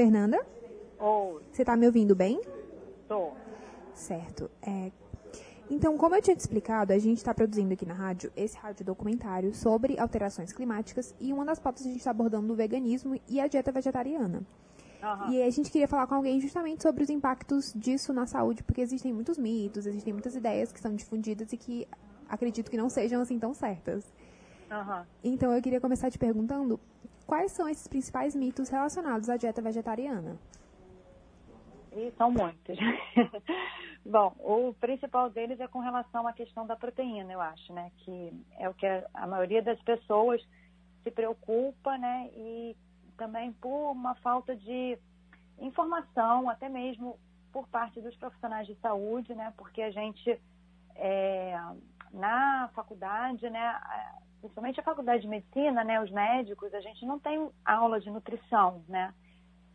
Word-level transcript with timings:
Fernanda? 0.00 0.38
Oi. 0.98 1.42
Você 1.52 1.60
está 1.60 1.76
me 1.76 1.84
ouvindo 1.84 2.16
bem? 2.16 2.40
Tô. 3.06 3.32
Certo. 3.92 4.50
É, 4.62 4.90
então, 5.70 5.98
como 5.98 6.14
eu 6.16 6.22
tinha 6.22 6.34
te 6.34 6.40
explicado, 6.40 6.94
a 6.94 6.98
gente 6.98 7.18
está 7.18 7.34
produzindo 7.34 7.74
aqui 7.74 7.84
na 7.84 7.92
rádio 7.92 8.32
esse 8.34 8.56
rádio 8.56 8.82
documentário 8.82 9.54
sobre 9.54 10.00
alterações 10.00 10.54
climáticas 10.54 11.14
e 11.20 11.34
uma 11.34 11.44
das 11.44 11.58
pautas 11.58 11.82
a 11.82 11.88
gente 11.90 11.98
está 11.98 12.12
abordando 12.12 12.50
o 12.50 12.56
veganismo 12.56 13.20
e 13.28 13.38
a 13.38 13.46
dieta 13.46 13.70
vegetariana. 13.70 14.42
Uhum. 15.02 15.32
E 15.32 15.42
a 15.42 15.50
gente 15.50 15.70
queria 15.70 15.86
falar 15.86 16.06
com 16.06 16.14
alguém 16.14 16.40
justamente 16.40 16.82
sobre 16.82 17.04
os 17.04 17.10
impactos 17.10 17.70
disso 17.76 18.14
na 18.14 18.26
saúde, 18.26 18.62
porque 18.62 18.80
existem 18.80 19.12
muitos 19.12 19.36
mitos, 19.36 19.84
existem 19.84 20.14
muitas 20.14 20.34
ideias 20.34 20.72
que 20.72 20.80
são 20.80 20.96
difundidas 20.96 21.52
e 21.52 21.58
que 21.58 21.86
acredito 22.26 22.70
que 22.70 22.78
não 22.78 22.88
sejam 22.88 23.20
assim 23.20 23.38
tão 23.38 23.52
certas. 23.52 24.10
Uhum. 24.70 25.04
Então 25.22 25.52
eu 25.52 25.60
queria 25.60 25.78
começar 25.78 26.10
te 26.10 26.18
perguntando 26.18 26.80
quais 27.30 27.52
são 27.52 27.68
esses 27.68 27.86
principais 27.86 28.34
mitos 28.34 28.68
relacionados 28.68 29.30
à 29.30 29.36
dieta 29.36 29.62
vegetariana. 29.62 30.36
E 31.92 32.10
são 32.18 32.28
muitos. 32.28 32.76
Bom, 34.04 34.34
o 34.40 34.74
principal 34.80 35.30
deles 35.30 35.60
é 35.60 35.68
com 35.68 35.78
relação 35.78 36.26
à 36.26 36.32
questão 36.32 36.66
da 36.66 36.74
proteína, 36.74 37.32
eu 37.32 37.40
acho, 37.40 37.72
né? 37.72 37.92
Que 37.98 38.32
é 38.58 38.68
o 38.68 38.74
que 38.74 38.84
a 39.14 39.26
maioria 39.28 39.62
das 39.62 39.80
pessoas 39.82 40.44
se 41.04 41.10
preocupa, 41.12 41.96
né? 41.98 42.30
E 42.34 42.76
também 43.16 43.52
por 43.52 43.92
uma 43.92 44.16
falta 44.16 44.56
de 44.56 44.98
informação, 45.60 46.50
até 46.50 46.68
mesmo 46.68 47.16
por 47.52 47.68
parte 47.68 48.00
dos 48.00 48.16
profissionais 48.16 48.66
de 48.66 48.74
saúde, 48.80 49.36
né? 49.36 49.54
Porque 49.56 49.82
a 49.82 49.90
gente, 49.92 50.36
é, 50.96 51.56
na 52.12 52.70
faculdade, 52.74 53.48
né? 53.48 53.80
Principalmente 54.40 54.80
a 54.80 54.82
faculdade 54.82 55.22
de 55.22 55.28
medicina, 55.28 55.84
né? 55.84 56.00
Os 56.00 56.10
médicos, 56.10 56.72
a 56.72 56.80
gente 56.80 57.04
não 57.04 57.18
tem 57.18 57.50
aula 57.64 58.00
de 58.00 58.10
nutrição, 58.10 58.82
né? 58.88 59.12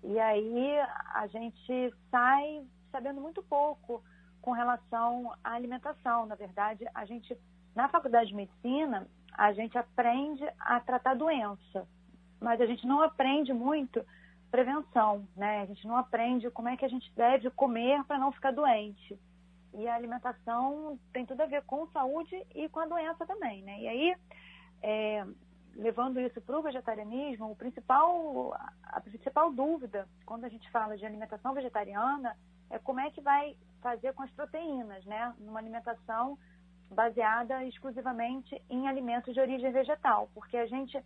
E 0.03 0.19
aí 0.19 0.79
a 1.13 1.27
gente 1.27 1.93
sai 2.09 2.65
sabendo 2.91 3.21
muito 3.21 3.43
pouco 3.43 4.03
com 4.41 4.51
relação 4.51 5.33
à 5.43 5.53
alimentação. 5.53 6.25
Na 6.25 6.35
verdade, 6.35 6.85
a 6.93 7.05
gente, 7.05 7.37
na 7.75 7.89
faculdade 7.89 8.29
de 8.29 8.35
medicina, 8.35 9.07
a 9.33 9.51
gente 9.53 9.77
aprende 9.77 10.43
a 10.59 10.79
tratar 10.79 11.15
doença, 11.15 11.87
mas 12.39 12.61
a 12.61 12.65
gente 12.65 12.85
não 12.87 13.01
aprende 13.01 13.51
muito 13.51 14.05
prevenção, 14.51 15.27
né? 15.35 15.61
A 15.61 15.65
gente 15.65 15.85
não 15.87 15.97
aprende 15.97 16.49
como 16.51 16.69
é 16.69 16.77
que 16.77 16.85
a 16.85 16.89
gente 16.89 17.11
deve 17.13 17.49
comer 17.49 18.03
para 18.05 18.17
não 18.17 18.31
ficar 18.31 18.51
doente. 18.51 19.19
E 19.73 19.87
a 19.87 19.95
alimentação 19.95 20.97
tem 21.11 21.25
tudo 21.25 21.41
a 21.41 21.45
ver 21.45 21.63
com 21.63 21.87
saúde 21.87 22.35
e 22.55 22.69
com 22.69 22.79
a 22.79 22.85
doença 22.85 23.25
também, 23.25 23.61
né? 23.63 23.81
E 23.81 23.87
aí, 23.87 24.15
é, 24.85 25.25
levando 25.75 26.19
isso 26.19 26.39
para 26.41 26.59
o 26.59 26.61
vegetarianismo, 26.61 27.49
o 27.49 27.55
principal, 27.55 28.53
a 28.83 29.01
principal 29.01 29.51
dúvida 29.51 30.07
quando 30.27 30.45
a 30.45 30.49
gente 30.49 30.69
fala 30.69 30.95
de 30.95 31.03
alimentação 31.03 31.55
vegetariana 31.55 32.37
é 32.69 32.77
como 32.77 32.99
é 32.99 33.09
que 33.09 33.19
vai 33.19 33.57
fazer 33.81 34.13
com 34.13 34.21
as 34.21 34.31
proteínas, 34.31 35.03
né? 35.05 35.33
Numa 35.39 35.59
alimentação 35.59 36.37
baseada 36.91 37.65
exclusivamente 37.65 38.61
em 38.69 38.87
alimentos 38.87 39.33
de 39.33 39.39
origem 39.39 39.71
vegetal, 39.71 40.29
porque 40.35 40.55
a 40.55 40.67
gente 40.67 41.03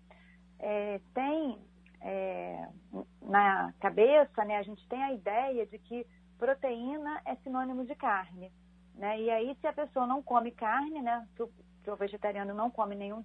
é, 0.60 1.00
tem 1.14 1.58
é, 2.02 2.68
na 3.22 3.74
cabeça, 3.80 4.44
né? 4.44 4.58
A 4.58 4.64
gente 4.64 4.86
tem 4.90 5.02
a 5.02 5.14
ideia 5.14 5.66
de 5.66 5.80
que 5.80 6.06
proteína 6.38 7.22
é 7.24 7.36
sinônimo 7.36 7.86
de 7.86 7.96
carne, 7.96 8.52
né? 8.96 9.22
E 9.22 9.30
aí 9.30 9.56
se 9.62 9.68
a 9.68 9.74
pessoa 9.74 10.06
não 10.06 10.22
come 10.22 10.52
carne, 10.52 11.02
né? 11.02 11.26
O 11.92 11.96
vegetariano 11.96 12.54
não 12.54 12.70
come 12.70 12.96
nenhum 12.96 13.24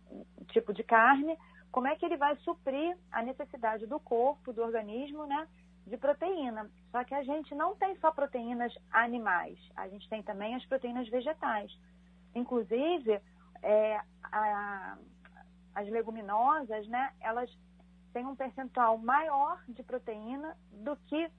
tipo 0.49 0.73
de 0.73 0.83
carne, 0.83 1.37
como 1.71 1.89
é 1.89 1.97
que 1.97 2.05
ele 2.05 2.17
vai 2.17 2.37
suprir 2.37 2.97
a 3.11 3.23
necessidade 3.23 3.87
do 3.87 3.99
corpo, 3.99 4.53
do 4.53 4.63
organismo, 4.63 5.27
né, 5.27 5.49
de 5.87 5.97
proteína? 5.97 6.71
Só 6.91 7.03
que 7.03 7.15
a 7.15 7.23
gente 7.25 7.55
não 7.55 7.75
tem 7.77 7.97
só 7.97 8.13
proteínas 8.13 8.73
animais, 8.93 9.59
a 9.77 9.89
gente 9.89 10.09
tem 10.09 10.23
também 10.23 10.55
as 10.55 10.65
proteínas 10.67 11.09
vegetais. 11.09 11.77
Inclusive, 12.35 13.21
é, 13.63 14.01
a, 14.23 14.97
as 15.75 15.89
leguminosas, 15.89 16.87
né, 16.89 17.13
elas 17.21 17.51
têm 18.13 18.25
um 18.25 18.37
percentual 18.37 18.97
maior 18.97 19.61
de 19.69 19.83
proteína 19.83 20.57
do 20.71 20.97
que 21.09 21.31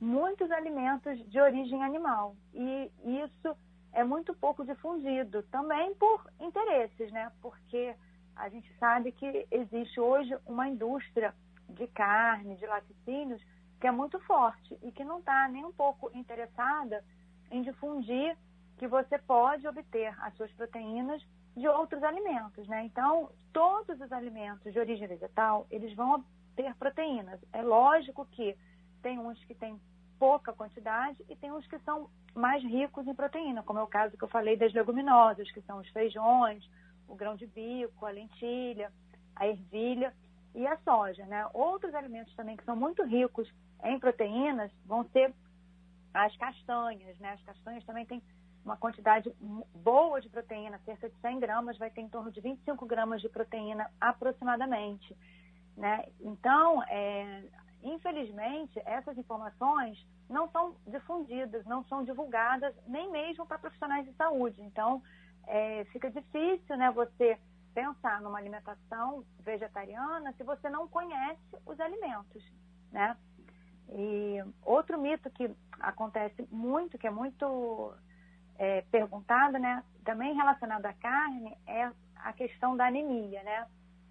muitos 0.00 0.50
alimentos 0.50 1.18
de 1.28 1.40
origem 1.40 1.82
animal. 1.82 2.36
E 2.54 2.90
isso 3.04 3.56
é 3.92 4.04
muito 4.04 4.34
pouco 4.34 4.64
difundido, 4.64 5.42
também 5.44 5.94
por 5.94 6.24
interesses, 6.38 7.10
né? 7.12 7.30
Porque 7.40 7.94
a 8.36 8.48
gente 8.48 8.72
sabe 8.78 9.12
que 9.12 9.46
existe 9.50 10.00
hoje 10.00 10.36
uma 10.46 10.68
indústria 10.68 11.34
de 11.68 11.86
carne, 11.88 12.56
de 12.56 12.66
laticínios, 12.66 13.42
que 13.80 13.86
é 13.86 13.90
muito 13.90 14.18
forte 14.20 14.78
e 14.82 14.92
que 14.92 15.04
não 15.04 15.18
está 15.18 15.48
nem 15.48 15.64
um 15.64 15.72
pouco 15.72 16.10
interessada 16.14 17.04
em 17.50 17.62
difundir 17.62 18.36
que 18.78 18.86
você 18.86 19.18
pode 19.18 19.66
obter 19.66 20.14
as 20.22 20.34
suas 20.36 20.50
proteínas 20.52 21.22
de 21.56 21.66
outros 21.68 22.02
alimentos, 22.02 22.66
né? 22.68 22.84
Então, 22.84 23.30
todos 23.52 24.00
os 24.00 24.12
alimentos 24.12 24.72
de 24.72 24.78
origem 24.78 25.06
vegetal, 25.08 25.66
eles 25.70 25.94
vão 25.94 26.24
ter 26.54 26.74
proteínas. 26.76 27.40
É 27.52 27.62
lógico 27.62 28.24
que 28.26 28.56
tem 29.02 29.18
uns 29.18 29.42
que 29.44 29.54
têm 29.54 29.80
pouca 30.20 30.52
quantidade 30.52 31.24
e 31.30 31.34
tem 31.34 31.50
uns 31.50 31.66
que 31.66 31.78
são 31.78 32.10
mais 32.34 32.62
ricos 32.62 33.06
em 33.06 33.14
proteína, 33.14 33.62
como 33.62 33.78
é 33.78 33.82
o 33.82 33.86
caso 33.86 34.18
que 34.18 34.22
eu 34.22 34.28
falei 34.28 34.54
das 34.54 34.70
leguminosas, 34.74 35.50
que 35.50 35.62
são 35.62 35.78
os 35.78 35.88
feijões, 35.88 36.62
o 37.08 37.16
grão 37.16 37.34
de 37.34 37.46
bico, 37.46 38.04
a 38.04 38.10
lentilha, 38.10 38.92
a 39.34 39.46
ervilha 39.48 40.14
e 40.54 40.66
a 40.66 40.76
soja. 40.78 41.24
Né? 41.24 41.48
Outros 41.54 41.94
alimentos 41.94 42.34
também 42.36 42.54
que 42.54 42.64
são 42.64 42.76
muito 42.76 43.02
ricos 43.02 43.50
em 43.82 43.98
proteínas 43.98 44.70
vão 44.84 45.08
ser 45.08 45.34
as 46.12 46.36
castanhas. 46.36 47.18
Né? 47.18 47.32
As 47.32 47.42
castanhas 47.42 47.84
também 47.86 48.04
têm 48.04 48.22
uma 48.62 48.76
quantidade 48.76 49.32
boa 49.74 50.20
de 50.20 50.28
proteína, 50.28 50.78
cerca 50.84 51.08
de 51.08 51.16
100 51.22 51.40
gramas, 51.40 51.78
vai 51.78 51.90
ter 51.90 52.02
em 52.02 52.10
torno 52.10 52.30
de 52.30 52.42
25 52.42 52.84
gramas 52.84 53.22
de 53.22 53.28
proteína 53.30 53.90
aproximadamente. 53.98 55.16
Né? 55.78 56.04
Então, 56.20 56.82
é, 56.84 57.42
infelizmente, 57.82 58.80
essas 58.84 59.16
informações 59.16 59.98
não 60.28 60.48
são 60.50 60.76
difundidas, 60.86 61.64
não 61.66 61.84
são 61.84 62.04
divulgadas, 62.04 62.74
nem 62.86 63.10
mesmo 63.10 63.46
para 63.46 63.58
profissionais 63.58 64.06
de 64.06 64.12
saúde. 64.14 64.60
Então, 64.62 65.02
é, 65.46 65.84
fica 65.86 66.10
difícil 66.10 66.76
né, 66.76 66.90
você 66.90 67.38
pensar 67.74 68.20
numa 68.20 68.38
alimentação 68.38 69.24
vegetariana 69.40 70.32
se 70.34 70.44
você 70.44 70.68
não 70.68 70.88
conhece 70.88 71.40
os 71.66 71.78
alimentos, 71.80 72.44
né? 72.92 73.16
E 73.92 74.38
outro 74.62 75.00
mito 75.00 75.28
que 75.30 75.50
acontece 75.80 76.46
muito, 76.50 76.98
que 76.98 77.06
é 77.06 77.10
muito 77.10 77.92
é, 78.56 78.82
perguntado, 78.82 79.58
né, 79.58 79.82
também 80.04 80.34
relacionado 80.34 80.86
à 80.86 80.92
carne, 80.92 81.56
é 81.66 81.90
a 82.16 82.32
questão 82.32 82.76
da 82.76 82.86
anemia, 82.86 83.42
né? 83.42 83.66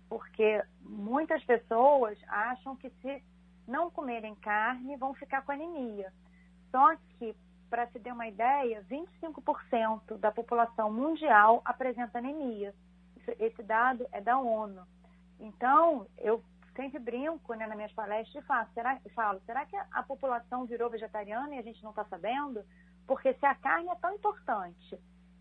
Porque 0.09 0.62
muitas 0.81 1.44
pessoas 1.46 2.18
acham 2.28 2.75
que 2.75 2.90
se 2.90 3.24
não 3.69 3.90
comerem 3.90 4.35
carne 4.35 4.97
vão 4.97 5.13
ficar 5.13 5.44
com 5.44 5.52
anemia. 5.52 6.12
Só 6.72 6.96
que, 7.18 7.35
para 7.69 7.88
se 7.88 8.00
ter 8.00 8.12
uma 8.12 8.28
ideia, 8.28 8.84
25% 8.90 10.18
da 10.18 10.31
população 10.31 10.91
mundial 10.91 11.62
apresenta 11.63 12.18
anemia. 12.18 12.74
Esse 13.40 13.62
dado 13.62 14.08
é 14.12 14.19
da 14.19 14.40
ONU. 14.40 14.81
Então, 15.40 16.08
eu 16.18 16.44
sempre 16.75 17.00
brinco 17.00 17.53
né, 17.53 17.68
nas 17.68 17.75
minhas 17.75 17.94
palestras 17.94 18.44
e 18.44 18.47
falo 18.47 18.68
será, 18.74 19.00
falo, 19.13 19.41
será 19.46 19.66
que 19.66 19.75
a 19.75 20.03
população 20.03 20.66
virou 20.66 20.90
vegetariana 20.90 21.56
e 21.56 21.59
a 21.59 21.62
gente 21.62 21.84
não 21.84 21.91
está 21.91 22.06
sabendo? 22.06 22.63
Porque 23.06 23.34
se 23.34 23.46
a 23.46 23.56
carne 23.56 23.90
é 23.90 23.96
tão 23.96 24.13
importante 24.13 25.00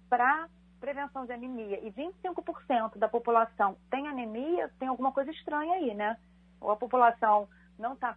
para 0.09 0.49
prevenção 0.81 1.27
de 1.27 1.33
anemia 1.33 1.81
e 1.85 1.93
25% 1.93 2.99
da 2.99 3.09
população 3.09 3.77
tem 3.91 4.07
anemia, 4.07 4.71
tem 4.79 4.89
alguma 4.89 5.13
coisa 5.13 5.31
estranha 5.31 5.75
aí, 5.75 5.95
né? 5.95 6.17
Ou 6.61 6.71
a 6.71 6.77
população 6.77 7.49
não 7.79 7.95
está. 7.95 8.17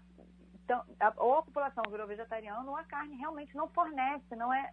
Então, 0.64 0.84
ou 1.18 1.38
a 1.38 1.44
população 1.44 1.84
virou 1.90 2.08
vegetariana 2.08 2.70
ou 2.70 2.76
a 2.76 2.84
carne 2.84 3.16
realmente 3.16 3.56
não 3.56 3.68
fornece, 3.70 4.36
não 4.36 4.54
é 4.54 4.72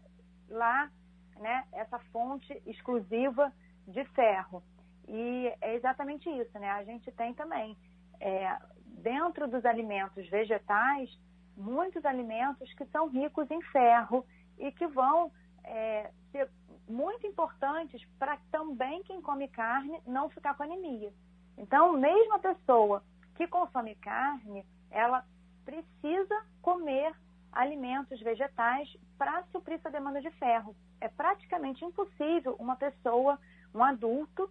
lá 0.48 0.90
né, 1.36 1.64
essa 1.72 1.98
fonte 2.12 2.62
exclusiva 2.66 3.52
de 3.86 4.04
ferro. 4.06 4.62
E 5.06 5.52
é 5.60 5.74
exatamente 5.74 6.28
isso, 6.28 6.58
né? 6.58 6.70
A 6.70 6.84
gente 6.84 7.10
tem 7.12 7.32
também, 7.34 7.76
é, 8.20 8.58
dentro 8.84 9.48
dos 9.48 9.64
alimentos 9.64 10.28
vegetais, 10.28 11.10
muitos 11.56 12.04
alimentos 12.04 12.72
que 12.74 12.84
são 12.86 13.08
ricos 13.08 13.50
em 13.50 13.62
ferro 13.62 14.24
e 14.58 14.70
que 14.70 14.86
vão 14.86 15.32
é, 15.64 16.10
ser 16.30 16.50
muito 16.88 17.26
importantes 17.26 18.04
para 18.18 18.38
também 18.50 19.02
quem 19.04 19.20
come 19.20 19.48
carne 19.48 20.00
não 20.06 20.28
ficar 20.28 20.54
com 20.54 20.62
anemia. 20.62 21.12
Então, 21.56 21.94
mesmo 21.94 22.34
a 22.34 22.38
pessoa 22.38 23.02
que 23.34 23.46
consome 23.46 23.94
carne, 23.96 24.64
ela 24.90 25.24
precisa 25.64 26.44
comer 26.62 27.14
alimentos 27.52 28.20
vegetais 28.20 28.88
para 29.16 29.42
suprir 29.52 29.80
sua 29.80 29.90
demanda 29.90 30.20
de 30.20 30.30
ferro. 30.32 30.74
É 31.00 31.08
praticamente 31.08 31.84
impossível 31.84 32.56
uma 32.58 32.76
pessoa, 32.76 33.38
um 33.74 33.82
adulto, 33.82 34.50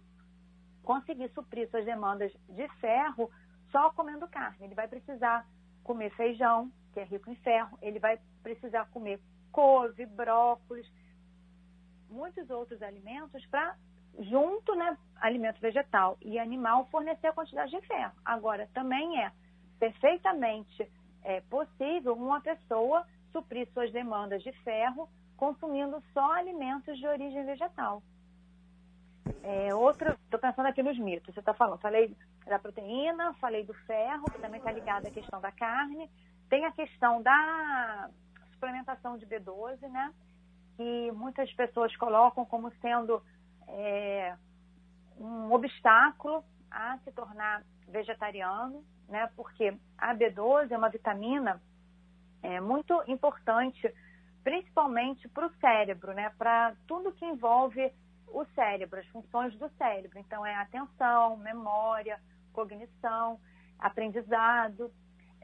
conseguir 0.82 1.28
suprir 1.30 1.68
suas 1.70 1.84
demandas 1.84 2.32
de 2.48 2.68
ferro 2.80 3.30
só 3.70 3.90
comendo 3.90 4.26
carne. 4.28 4.66
Ele 4.66 4.74
vai 4.74 4.88
precisar 4.88 5.46
comer 5.84 6.10
feijão, 6.10 6.72
que 6.92 7.00
é 7.00 7.04
rico 7.04 7.30
em 7.30 7.36
ferro, 7.36 7.78
ele 7.82 7.98
vai 7.98 8.18
precisar 8.42 8.86
comer 8.86 9.20
couve, 9.52 10.06
brócolis, 10.06 10.86
muitos 12.08 12.48
outros 12.50 12.82
alimentos 12.82 13.44
para 13.46 13.76
junto, 14.20 14.74
né, 14.74 14.96
alimento 15.20 15.60
vegetal 15.60 16.16
e 16.20 16.38
animal 16.38 16.86
fornecer 16.86 17.28
a 17.28 17.32
quantidade 17.32 17.70
de 17.70 17.80
ferro. 17.86 18.14
Agora, 18.24 18.68
também 18.74 19.22
é 19.22 19.32
perfeitamente 19.78 20.90
é, 21.22 21.40
possível 21.42 22.14
uma 22.14 22.40
pessoa 22.40 23.06
suprir 23.32 23.68
suas 23.72 23.92
demandas 23.92 24.42
de 24.42 24.52
ferro 24.62 25.08
consumindo 25.36 26.02
só 26.12 26.32
alimentos 26.32 26.98
de 26.98 27.06
origem 27.06 27.44
vegetal. 27.44 28.02
É, 29.42 29.74
outro, 29.74 30.10
estou 30.24 30.40
pensando 30.40 30.66
aqui 30.66 30.82
nos 30.82 30.98
mitos, 30.98 31.32
você 31.32 31.40
está 31.40 31.54
falando, 31.54 31.78
falei 31.80 32.14
da 32.46 32.58
proteína, 32.58 33.34
falei 33.34 33.64
do 33.64 33.74
ferro, 33.74 34.24
que 34.32 34.40
também 34.40 34.58
está 34.58 34.72
ligado 34.72 35.06
à 35.06 35.10
questão 35.10 35.40
da 35.40 35.52
carne, 35.52 36.10
tem 36.48 36.64
a 36.64 36.72
questão 36.72 37.22
da 37.22 38.10
suplementação 38.52 39.16
de 39.18 39.26
B12, 39.26 39.80
né? 39.88 40.12
Que 40.76 41.12
muitas 41.12 41.52
pessoas 41.52 41.94
colocam 41.96 42.44
como 42.44 42.72
sendo 42.80 43.22
é, 43.68 44.34
um 45.18 45.52
obstáculo 45.52 46.42
a 46.70 46.98
se 46.98 47.12
tornar 47.12 47.62
vegetariano, 47.88 48.84
né? 49.08 49.28
Porque 49.36 49.76
a 49.96 50.14
B12 50.14 50.70
é 50.70 50.78
uma 50.78 50.90
vitamina 50.90 51.60
é, 52.42 52.60
muito 52.60 53.02
importante, 53.06 53.92
principalmente 54.44 55.28
para 55.28 55.46
o 55.46 55.54
cérebro, 55.56 56.12
né? 56.12 56.30
Para 56.38 56.74
tudo 56.86 57.12
que 57.12 57.24
envolve 57.24 57.92
o 58.28 58.44
cérebro, 58.54 59.00
as 59.00 59.06
funções 59.06 59.56
do 59.58 59.68
cérebro. 59.70 60.18
Então, 60.18 60.44
é 60.44 60.54
atenção, 60.54 61.36
memória, 61.36 62.20
cognição, 62.52 63.40
aprendizado. 63.78 64.92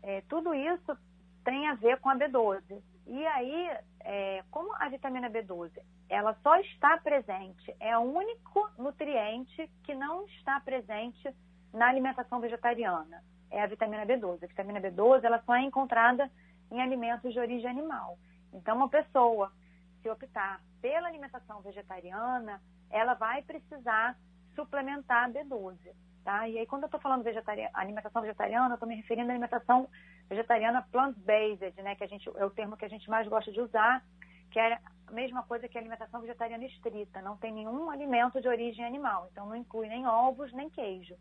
É, 0.03 0.21
tudo 0.29 0.55
isso 0.55 0.97
tem 1.45 1.69
a 1.69 1.75
ver 1.75 1.99
com 2.01 2.11
a 2.11 2.17
B12. 2.17 2.83
E 3.07 3.27
aí, 3.27 3.71
é, 4.01 4.45
como 4.51 4.75
a 4.77 4.89
vitamina 4.89 5.31
B12 5.31 5.73
ela 6.09 6.37
só 6.43 6.57
está 6.61 6.99
presente, 6.99 7.75
é 7.81 7.97
o 7.97 8.03
único 8.03 8.71
nutriente 8.79 9.71
que 9.83 9.95
não 9.95 10.27
está 10.27 10.61
presente 10.61 11.35
na 11.75 11.89
alimentação 11.89 12.41
vegetariana, 12.41 13.23
é 13.51 13.61
a 13.61 13.67
vitamina 13.67 14.07
B12. 14.07 14.45
A 14.45 14.47
vitamina 14.47 14.81
B12 14.81 15.25
ela 15.25 15.43
só 15.45 15.57
é 15.57 15.61
encontrada 15.61 16.31
em 16.71 16.81
alimentos 16.81 17.33
de 17.33 17.39
origem 17.39 17.69
animal. 17.69 18.17
Então, 18.53 18.77
uma 18.77 18.89
pessoa, 18.89 19.53
se 20.01 20.09
optar 20.09 20.61
pela 20.81 21.09
alimentação 21.09 21.61
vegetariana, 21.61 22.63
ela 22.91 23.15
vai 23.15 23.43
precisar 23.43 24.17
suplementar 24.55 25.31
B12. 25.33 25.77
Tá? 26.23 26.49
E 26.49 26.59
aí, 26.59 26.67
quando 26.67 26.85
eu 26.85 26.87
estou 26.87 27.01
falando 27.01 27.27
alimentação 27.75 28.23
vegetariana, 28.23 28.71
eu 28.71 28.75
estou 28.75 28.89
me 28.89 28.95
referindo 28.95 29.29
à 29.31 29.33
alimentação 29.33 29.89
vegetariana 30.29 30.87
plant-based, 30.91 31.83
né? 31.83 31.97
Que 31.97 32.05
a 32.05 32.07
gente, 32.07 32.31
é 32.37 32.45
o 32.45 32.51
termo 32.51 32.77
que 32.77 32.85
a 32.85 32.89
gente 32.89 33.11
mais 33.11 33.29
gosta 33.29 33.53
de 33.53 33.61
usar, 33.61 34.03
que 34.51 34.59
é 34.59 34.79
a 35.07 35.13
mesma 35.13 35.43
coisa 35.43 35.69
que 35.69 35.77
a 35.77 35.81
alimentação 35.81 36.21
vegetariana 36.23 36.65
estrita. 36.65 37.21
Não 37.21 37.37
tem 37.37 37.53
nenhum 37.53 37.91
alimento 37.91 38.41
de 38.41 38.49
origem 38.49 38.87
animal. 38.87 39.29
Então, 39.33 39.45
não 39.45 39.57
inclui 39.57 39.89
nem 39.89 40.07
ovos, 40.07 40.51
nem 40.55 40.71
queijo. 40.71 41.15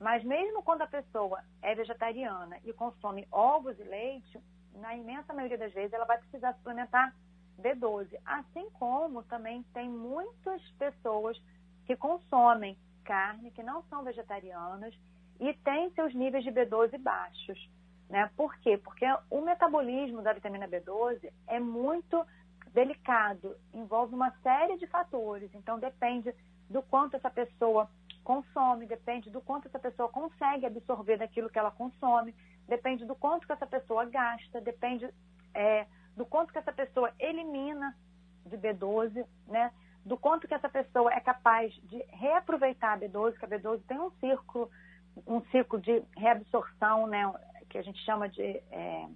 Mas 0.00 0.22
mesmo 0.24 0.62
quando 0.62 0.82
a 0.82 0.86
pessoa 0.86 1.42
é 1.62 1.74
vegetariana 1.74 2.58
e 2.64 2.72
consome 2.72 3.26
ovos 3.30 3.78
e 3.78 3.84
leite, 3.84 4.40
na 4.74 4.94
imensa 4.96 5.32
maioria 5.32 5.58
das 5.58 5.72
vezes 5.72 5.92
ela 5.92 6.04
vai 6.04 6.18
precisar 6.18 6.54
suplementar 6.54 7.14
B12. 7.60 8.08
Assim 8.24 8.68
como 8.70 9.22
também 9.24 9.62
tem 9.72 9.88
muitas 9.88 10.62
pessoas 10.72 11.40
que 11.86 11.96
consomem 11.96 12.76
carne, 13.04 13.50
que 13.50 13.62
não 13.62 13.82
são 13.84 14.02
vegetarianas 14.02 14.94
e 15.38 15.52
têm 15.52 15.90
seus 15.90 16.14
níveis 16.14 16.44
de 16.44 16.50
B12 16.50 16.98
baixos. 16.98 17.70
Né? 18.08 18.30
Por 18.36 18.56
quê? 18.58 18.78
Porque 18.78 19.06
o 19.30 19.40
metabolismo 19.40 20.22
da 20.22 20.32
vitamina 20.32 20.68
B12 20.68 21.30
é 21.46 21.60
muito 21.60 22.24
delicado, 22.72 23.56
envolve 23.72 24.14
uma 24.14 24.30
série 24.42 24.76
de 24.78 24.86
fatores. 24.86 25.50
Então, 25.54 25.78
depende 25.78 26.34
do 26.68 26.82
quanto 26.82 27.16
essa 27.16 27.30
pessoa 27.30 27.88
consome, 28.24 28.86
depende 28.86 29.30
do 29.30 29.40
quanto 29.40 29.68
essa 29.68 29.78
pessoa 29.78 30.08
consegue 30.08 30.66
absorver 30.66 31.18
daquilo 31.18 31.50
que 31.50 31.58
ela 31.58 31.70
consome, 31.70 32.34
depende 32.66 33.04
do 33.04 33.14
quanto 33.14 33.46
que 33.46 33.52
essa 33.52 33.66
pessoa 33.66 34.04
gasta, 34.06 34.60
depende 34.60 35.08
é, 35.54 35.86
do 36.16 36.24
quanto 36.24 36.52
que 36.52 36.58
essa 36.58 36.72
pessoa 36.72 37.12
elimina 37.20 37.94
de 38.46 38.56
B12, 38.56 39.24
né? 39.46 39.70
do 40.04 40.16
quanto 40.18 40.46
que 40.46 40.54
essa 40.54 40.68
pessoa 40.68 41.12
é 41.12 41.20
capaz 41.20 41.72
de 41.84 42.04
reaproveitar 42.10 42.92
a 42.92 42.98
B12, 42.98 43.38
que 43.38 43.44
a 43.44 43.48
B12 43.48 43.82
tem 43.86 43.98
um 43.98 44.10
ciclo, 44.20 44.70
um 45.26 45.40
ciclo 45.46 45.80
de 45.80 46.02
reabsorção, 46.16 47.06
né, 47.06 47.32
que 47.70 47.78
a 47.78 47.82
gente 47.82 47.98
chama 48.04 48.28
de 48.28 48.42
é, 48.42 49.08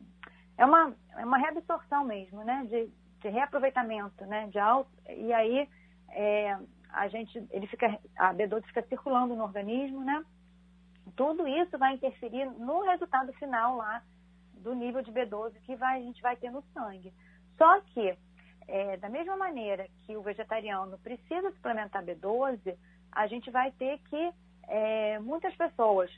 é 0.56 0.64
uma, 0.64 0.94
é 1.16 1.24
uma 1.24 1.36
reabsorção 1.36 2.04
mesmo, 2.04 2.42
né, 2.42 2.66
de, 2.68 2.90
de 3.20 3.28
reaproveitamento, 3.28 4.24
né, 4.24 4.46
de 4.46 4.58
alto, 4.58 4.90
e 5.08 5.32
aí 5.32 5.68
é, 6.10 6.58
a 6.90 7.08
gente, 7.08 7.46
ele 7.50 7.66
fica, 7.66 7.98
a 8.16 8.34
B12 8.34 8.64
fica 8.66 8.82
circulando 8.82 9.34
no 9.34 9.44
organismo, 9.44 10.04
né, 10.04 10.24
tudo 11.16 11.46
isso 11.46 11.78
vai 11.78 11.94
interferir 11.94 12.46
no 12.46 12.82
resultado 12.82 13.32
final 13.34 13.76
lá 13.76 14.02
do 14.54 14.74
nível 14.74 15.02
de 15.02 15.12
B12 15.12 15.52
que 15.62 15.76
vai, 15.76 16.00
a 16.00 16.02
gente 16.02 16.20
vai 16.20 16.36
ter 16.36 16.50
no 16.50 16.62
sangue. 16.74 17.12
Só 17.56 17.80
que 17.80 18.16
é, 18.66 18.96
da 18.98 19.08
mesma 19.08 19.36
maneira 19.36 19.88
que 20.04 20.16
o 20.16 20.22
vegetariano 20.22 20.98
precisa 20.98 21.50
suplementar 21.52 22.04
B12, 22.04 22.76
a 23.10 23.26
gente 23.26 23.50
vai 23.50 23.72
ter 23.72 23.98
que 24.10 24.32
é, 24.68 25.18
muitas 25.18 25.54
pessoas 25.56 26.10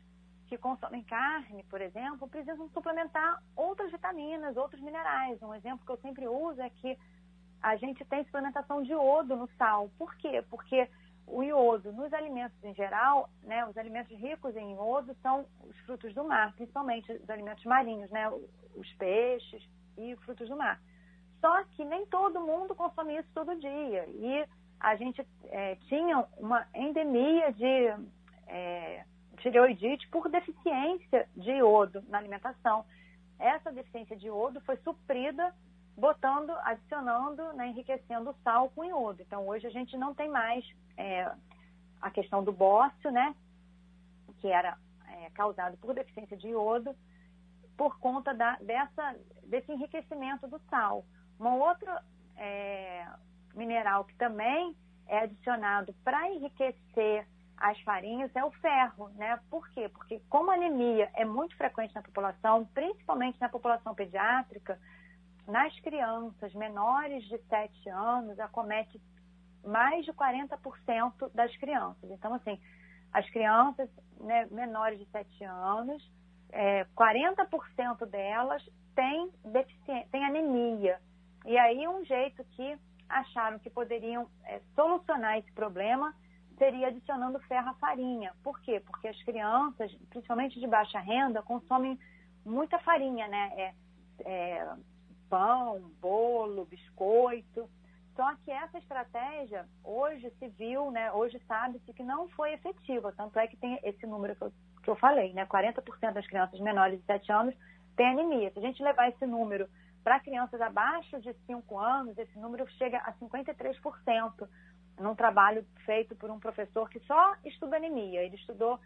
que 0.49 0.59
consomem 0.59 1.05
carne, 1.05 1.63
por 1.71 1.81
exemplo, 1.81 2.29
precisam 2.29 2.69
suplementar 2.71 3.41
outras 3.55 3.91
vitaminas, 3.93 4.57
outros 4.57 4.83
minerais. 4.83 5.41
Um 5.41 5.55
exemplo 5.55 5.87
que 5.87 5.93
eu 5.93 5.99
sempre 5.99 6.27
uso 6.27 6.61
é 6.61 6.69
que 6.69 6.99
a 7.63 7.77
gente 7.77 8.05
tem 8.05 8.25
suplementação 8.25 8.83
de 8.83 8.93
iodo 8.93 9.37
no 9.37 9.49
sal. 9.59 9.91
Por 9.99 10.15
quê? 10.17 10.43
Porque 10.49 10.89
o 11.27 11.43
iodo 11.43 11.93
nos 11.93 12.13
alimentos 12.13 12.57
em 12.65 12.75
geral, 12.75 13.29
né, 13.43 13.65
os 13.67 13.77
alimentos 13.77 14.17
ricos 14.19 14.57
em 14.57 14.73
iodo 14.75 15.15
são 15.23 15.47
os 15.63 15.77
frutos 15.81 16.13
do 16.15 16.25
mar, 16.25 16.53
principalmente 16.55 17.13
os 17.13 17.31
alimentos 17.31 17.65
marinhos, 17.65 18.11
né, 18.11 18.29
os 18.75 18.93
peixes 18.95 19.63
e 19.97 20.17
frutos 20.25 20.49
do 20.49 20.57
mar. 20.57 20.81
Só 21.41 21.65
que 21.65 21.85
nem 21.85 22.05
todo 22.07 22.41
mundo 22.41 22.75
consome 22.75 23.17
isso 23.17 23.29
todo 23.35 23.59
dia. 23.59 24.05
E 24.09 24.47
a 24.79 24.97
gente 24.97 25.27
é, 25.45 25.77
tinha 25.89 26.27
uma 26.37 26.67
endemia 26.75 27.53
de 27.53 27.95
é, 28.47 29.05
tireoidite 29.39 30.09
por 30.09 30.29
deficiência 30.29 31.29
de 31.37 31.51
iodo 31.53 32.03
na 32.09 32.19
alimentação. 32.19 32.85
Essa 33.39 33.73
deficiência 33.73 34.17
de 34.17 34.27
iodo 34.27 34.61
foi 34.63 34.77
suprida 34.79 35.55
botando, 36.01 36.51
adicionando, 36.65 37.53
né, 37.53 37.69
enriquecendo 37.69 38.31
o 38.31 38.37
sal 38.43 38.71
com 38.71 38.85
iodo. 38.85 39.23
Então, 39.23 39.47
hoje 39.47 39.67
a 39.67 39.71
gente 39.71 39.97
não 39.97 40.15
tem 40.15 40.29
mais 40.29 40.65
é, 40.97 41.31
a 42.01 42.11
questão 42.11 42.43
do 42.43 42.53
bócio, 42.53 43.11
né, 43.11 43.35
que 44.41 44.49
era 44.49 44.77
é, 45.07 45.31
causado 45.31 45.77
por 45.77 45.95
deficiência 45.95 46.37
de 46.37 46.49
iodo, 46.49 46.97
por 47.77 47.99
conta 47.99 48.35
da, 48.35 48.57
dessa, 48.57 49.17
desse 49.45 49.71
enriquecimento 49.71 50.49
do 50.49 50.59
sal. 50.71 51.05
Um 51.39 51.47
outro 51.49 51.91
é, 52.37 53.07
mineral 53.55 54.05
que 54.05 54.15
também 54.17 54.75
é 55.07 55.21
adicionado 55.21 55.95
para 56.05 56.31
enriquecer 56.31 57.27
as 57.57 57.79
farinhas 57.81 58.35
é 58.35 58.43
o 58.43 58.51
ferro, 58.53 59.11
né? 59.11 59.39
Por 59.51 59.69
quê? 59.71 59.89
Porque 59.91 60.21
como 60.31 60.51
a 60.51 60.55
anemia 60.55 61.11
é 61.15 61.27
muito 61.27 61.55
frequente 61.57 61.95
na 61.95 62.03
população, 62.03 62.65
principalmente 62.73 63.39
na 63.39 63.51
população 63.51 63.95
pediátrica, 63.95 64.79
nas 65.47 65.79
crianças 65.81 66.53
menores 66.55 67.25
de 67.25 67.39
7 67.49 67.89
anos, 67.89 68.39
acomete 68.39 69.01
mais 69.65 70.05
de 70.05 70.13
40% 70.13 71.31
das 71.35 71.55
crianças. 71.57 72.11
Então, 72.11 72.35
assim, 72.35 72.59
as 73.13 73.29
crianças 73.31 73.89
né, 74.21 74.47
menores 74.51 74.99
de 74.99 75.07
7 75.07 75.45
anos, 75.45 76.11
é, 76.53 76.85
40% 76.97 78.07
delas 78.07 78.63
têm, 78.95 79.31
têm 80.11 80.25
anemia. 80.25 80.99
E 81.45 81.57
aí 81.59 81.87
um 81.89 82.05
jeito 82.05 82.45
que 82.53 82.79
acharam 83.09 83.59
que 83.59 83.71
poderiam 83.71 84.29
é, 84.45 84.61
solucionar 84.75 85.39
esse 85.39 85.53
problema 85.53 86.15
seria 86.59 86.89
adicionando 86.89 87.41
ferro 87.41 87.71
à 87.71 87.75
farinha. 87.75 88.33
Por 88.43 88.61
quê? 88.61 88.81
Porque 88.81 89.09
as 89.09 89.23
crianças, 89.23 89.93
principalmente 90.11 90.61
de 90.61 90.67
baixa 90.67 91.01
renda, 91.01 91.43
consomem 91.43 91.99
muita 92.45 92.79
farinha, 92.81 93.27
né? 93.29 93.53
É, 93.57 93.75
é, 94.25 94.69
pão, 95.31 95.81
bolo, 96.01 96.67
biscoito. 96.67 97.71
Só 98.17 98.35
que 98.45 98.51
essa 98.51 98.77
estratégia 98.77 99.67
hoje 99.83 100.31
se 100.39 100.49
viu, 100.49 100.91
né? 100.91 101.11
Hoje 101.13 101.41
sabe-se 101.47 101.93
que 101.95 102.03
não 102.03 102.29
foi 102.31 102.53
efetiva. 102.53 103.15
Tanto 103.17 103.39
é 103.39 103.47
que 103.47 103.57
tem 103.57 103.79
esse 103.83 104.07
número 104.07 104.37
que 104.37 104.43
eu, 104.43 104.53
que 104.83 104.91
eu 104.91 104.97
falei, 104.97 105.33
né? 105.33 105.47
40% 105.47 106.13
das 106.13 106.27
crianças 106.27 106.61
menores 106.61 107.01
de 107.01 107.07
7 107.07 107.33
anos 107.33 107.55
têm 107.97 108.09
anemia. 108.09 108.51
Se 108.51 108.59
a 108.59 108.63
gente 108.63 108.83
levar 108.83 109.09
esse 109.09 109.25
número 109.25 109.67
para 110.03 110.21
crianças 110.21 110.61
abaixo 110.61 111.21
de 111.21 111.33
5 111.47 111.79
anos, 111.79 112.19
esse 112.19 112.39
número 112.39 112.69
chega 112.73 112.99
a 112.99 113.13
53%, 113.15 114.49
num 114.99 115.15
trabalho 115.15 115.65
feito 115.87 116.15
por 116.17 116.31
um 116.31 116.39
professor 116.39 116.91
que 116.91 117.01
só 117.01 117.37
estuda 117.45 117.77
anemia. 117.77 118.23
Ele 118.23 118.37
estudou 118.37 118.79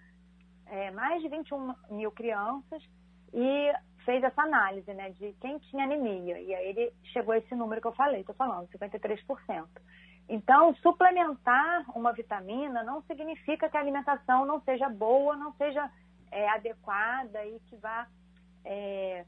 é, 0.67 0.91
mais 0.91 1.23
de 1.23 1.29
21 1.29 1.75
mil 1.91 2.13
crianças 2.13 2.83
e 3.33 3.73
fez 4.05 4.23
essa 4.23 4.43
análise, 4.43 4.93
né, 4.95 5.11
de 5.11 5.33
quem 5.41 5.59
tinha 5.59 5.85
anemia. 5.85 6.39
E 6.41 6.55
aí 6.55 6.69
ele 6.69 6.93
chegou 7.13 7.33
a 7.35 7.39
esse 7.39 7.55
número 7.55 7.81
que 7.81 7.87
eu 7.87 7.93
falei, 7.93 8.21
estou 8.21 8.35
falando, 8.35 8.69
53%. 8.69 9.67
Então, 10.29 10.75
suplementar 10.77 11.85
uma 11.95 12.13
vitamina 12.13 12.83
não 12.83 13.03
significa 13.03 13.69
que 13.69 13.77
a 13.77 13.81
alimentação 13.81 14.47
não 14.47 14.61
seja 14.63 14.89
boa, 14.89 15.37
não 15.37 15.53
seja 15.55 15.91
é, 16.31 16.49
adequada 16.49 17.45
e 17.45 17.61
que 17.69 17.77
vá 17.77 18.07
é, 18.65 19.25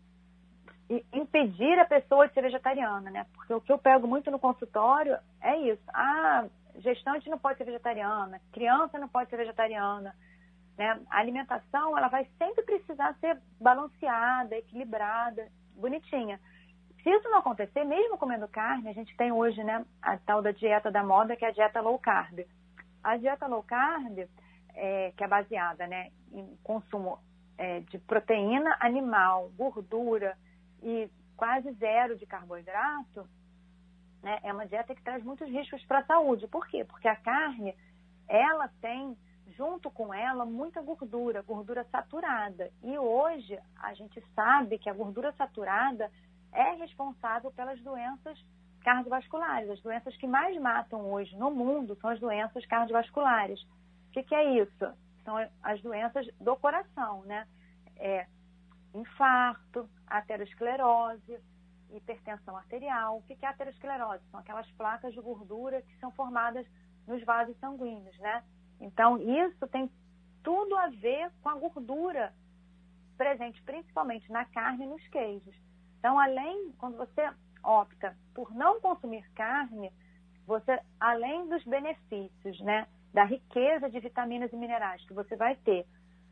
impedir 1.13 1.79
a 1.79 1.85
pessoa 1.85 2.27
de 2.27 2.35
ser 2.35 2.43
vegetariana, 2.43 3.11
né? 3.11 3.27
Porque 3.35 3.53
o 3.53 3.61
que 3.61 3.73
eu 3.73 3.79
pego 3.79 4.07
muito 4.07 4.31
no 4.31 4.39
consultório 4.39 5.19
é 5.41 5.57
isso. 5.59 5.83
Ah, 5.93 6.47
gestante 6.79 7.29
não 7.29 7.39
pode 7.39 7.59
ser 7.59 7.65
vegetariana, 7.65 8.41
criança 8.53 8.99
não 8.99 9.09
pode 9.09 9.29
ser 9.29 9.37
vegetariana. 9.37 10.15
Né? 10.77 11.01
A 11.11 11.19
alimentação 11.19 11.97
ela 11.97 12.09
vai 12.09 12.29
sempre 12.39 12.63
precisar 12.65 13.15
ser 13.21 13.41
balanceada, 13.61 14.57
equilibrada, 14.57 15.49
bonitinha. 15.75 16.39
Se 17.03 17.11
isso 17.11 17.29
não 17.29 17.39
acontecer, 17.39 17.85
mesmo 17.85 18.19
comendo 18.19 18.49
carne, 18.49 18.89
a 18.89 18.93
gente 18.93 19.17
tem 19.17 19.31
hoje 19.33 19.63
né, 19.63 19.85
a 20.03 20.19
tal 20.19 20.43
da 20.43 20.51
dieta 20.51 20.91
da 20.91 21.05
moda, 21.05 21.37
que 21.37 21.45
é 21.45 21.49
a 21.49 21.53
dieta 21.53 21.81
low 21.81 21.99
carb. 21.99 22.41
A 23.03 23.17
dieta 23.17 23.47
low 23.47 23.63
carb, 23.63 24.29
é, 24.75 25.13
que 25.17 25.23
é 25.23 25.29
baseada 25.29 25.87
né, 25.87 26.11
em 26.33 26.57
consumo 26.63 27.19
é, 27.57 27.81
de 27.81 27.99
proteína 27.99 28.77
animal, 28.81 29.51
gordura 29.57 30.37
e 30.83 31.09
quase 31.37 31.71
zero 31.75 32.17
de 32.17 32.27
carboidrato, 32.27 33.29
né, 34.23 34.41
é 34.43 34.53
uma 34.53 34.67
dieta 34.67 34.95
que 34.95 35.03
traz 35.03 35.23
muitos 35.23 35.49
riscos 35.49 35.85
para 35.85 36.01
a 36.01 36.07
saúde. 36.07 36.49
Por 36.49 36.67
quê? 36.67 36.85
Porque 36.85 37.07
a 37.07 37.17
carne, 37.17 37.75
ela 38.29 38.69
tem 38.81 39.17
junto 39.57 39.91
com 39.91 40.13
ela 40.13 40.45
muita 40.45 40.83
gordura, 40.83 41.43
gordura 41.43 41.85
saturada. 41.91 42.71
E 42.83 42.99
hoje 42.99 43.59
a 43.81 43.95
gente 43.95 44.23
sabe 44.35 44.79
que 44.79 44.91
a 44.91 44.95
gordura 44.95 45.33
saturada 45.33 46.11
é 46.53 46.73
responsável 46.75 47.51
pelas 47.53 47.81
doenças 47.81 48.39
cardiovasculares. 48.83 49.71
As 49.71 49.81
doenças 49.81 50.17
que 50.17 50.27
mais 50.27 50.57
matam 50.61 51.11
hoje 51.11 51.37
no 51.37 51.51
mundo 51.51 51.97
são 52.01 52.11
as 52.11 52.21
doenças 52.21 52.65
cardiovasculares. 52.67 53.61
O 53.63 54.13
que, 54.13 54.23
que 54.23 54.35
é 54.35 54.63
isso? 54.63 54.93
São 55.25 55.37
as 55.63 55.81
doenças 55.83 56.27
do 56.41 56.55
coração, 56.57 57.23
né? 57.23 57.47
É 57.97 58.27
infarto, 58.95 59.89
aterosclerose, 60.07 61.39
hipertensão 61.91 62.57
arterial. 62.57 63.19
O 63.19 63.23
que 63.23 63.45
é 63.45 63.49
aterosclerose? 63.49 64.23
São 64.31 64.41
aquelas 64.41 64.71
placas 64.73 65.13
de 65.13 65.21
gordura 65.21 65.83
que 65.83 65.99
são 65.99 66.11
formadas 66.13 66.67
nos 67.07 67.23
vasos 67.25 67.57
sanguíneos, 67.59 68.19
né? 68.19 68.43
Então, 68.81 69.19
isso 69.19 69.67
tem 69.69 69.91
tudo 70.43 70.77
a 70.77 70.89
ver 70.89 71.31
com 71.43 71.49
a 71.49 71.55
gordura 71.55 72.33
presente 73.17 73.63
principalmente 73.63 74.31
na 74.31 74.45
carne 74.45 74.85
e 74.85 74.89
nos 74.89 75.07
queijos. 75.09 75.55
Então, 75.99 76.19
além, 76.19 76.73
quando 76.79 76.97
você 76.97 77.31
opta 77.65 78.17
por 78.35 78.55
não 78.55 78.81
consumir 78.81 79.29
carne, 79.35 79.91
você, 80.47 80.79
além 81.01 81.49
dos 81.49 81.65
benefícios, 81.65 82.61
né, 82.61 82.87
da 83.13 83.25
riqueza 83.25 83.91
de 83.91 83.99
vitaminas 83.99 84.53
e 84.53 84.57
minerais 84.57 85.05
que 85.07 85.15
você 85.15 85.35
vai 85.35 85.57
ter 85.57 85.87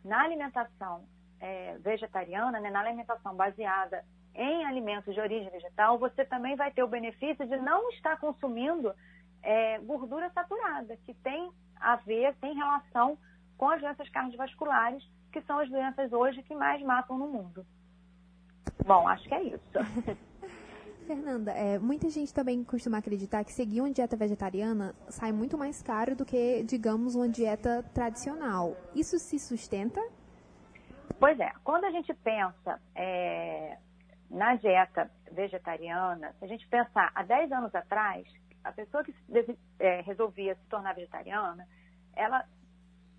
na 0.05 0.23
alimentação 0.23 1.05
é, 1.41 1.77
vegetariana, 1.79 2.61
né, 2.61 2.71
na 2.71 2.81
alimentação 2.81 3.35
baseada 3.35 4.05
em 4.35 4.65
alimentos 4.65 5.15
de 5.15 5.21
origem 5.21 5.51
vegetal, 5.51 5.99
você 5.99 6.25
também 6.25 6.57
vai 6.57 6.71
ter 6.71 6.83
o 6.83 6.89
benefício 6.89 7.47
de 7.47 7.57
não 7.57 7.89
estar 7.91 8.19
consumindo 8.19 8.93
é, 9.45 9.79
gordura 9.79 10.31
saturada, 10.31 10.97
que 11.05 11.15
tem 11.15 11.53
a 11.81 11.97
ver, 11.97 12.35
tem 12.41 12.55
relação 12.55 13.19
com 13.57 13.69
as 13.69 13.81
doenças 13.81 14.09
cardiovasculares, 14.09 15.05
que 15.31 15.41
são 15.43 15.59
as 15.59 15.69
doenças 15.69 16.13
hoje 16.13 16.43
que 16.43 16.55
mais 16.55 16.83
matam 16.83 17.19
no 17.19 17.29
mundo. 17.29 17.65
Bom, 18.85 19.07
acho 19.07 19.29
que 19.29 19.35
é 19.35 19.43
isso. 19.45 19.63
Fernanda, 21.07 21.53
é, 21.53 21.79
muita 21.79 22.09
gente 22.09 22.33
também 22.33 22.65
costuma 22.65 22.99
acreditar 22.99 23.45
que 23.45 23.53
seguir 23.53 23.83
uma 23.83 23.91
dieta 23.91 24.17
vegetariana 24.17 24.95
sai 25.09 25.33
muito 25.33 25.59
mais 25.59 25.83
caro 25.83 26.17
do 26.17 26.25
que, 26.25 26.63
digamos, 26.63 27.15
uma 27.15 27.29
dieta 27.29 27.83
tradicional. 27.93 28.75
Isso 28.95 29.19
se 29.19 29.39
sustenta? 29.39 30.01
Pois 31.21 31.39
é, 31.39 31.53
quando 31.63 31.85
a 31.85 31.91
gente 31.91 32.13
pensa 32.15 32.81
é, 32.95 33.77
na 34.31 34.57
dieta 34.57 35.11
vegetariana, 35.31 36.35
se 36.39 36.45
a 36.45 36.49
gente 36.49 36.67
pensar 36.69 37.13
há 37.15 37.23
10 37.23 37.53
anos 37.53 37.75
atrás, 37.75 38.27
a 38.65 38.73
pessoa 38.73 39.05
que 39.05 39.15
é, 39.79 40.01
resolvia 40.01 40.55
se 40.55 40.67
tornar 40.67 40.95
vegetariana, 40.95 41.69
ela 42.15 42.45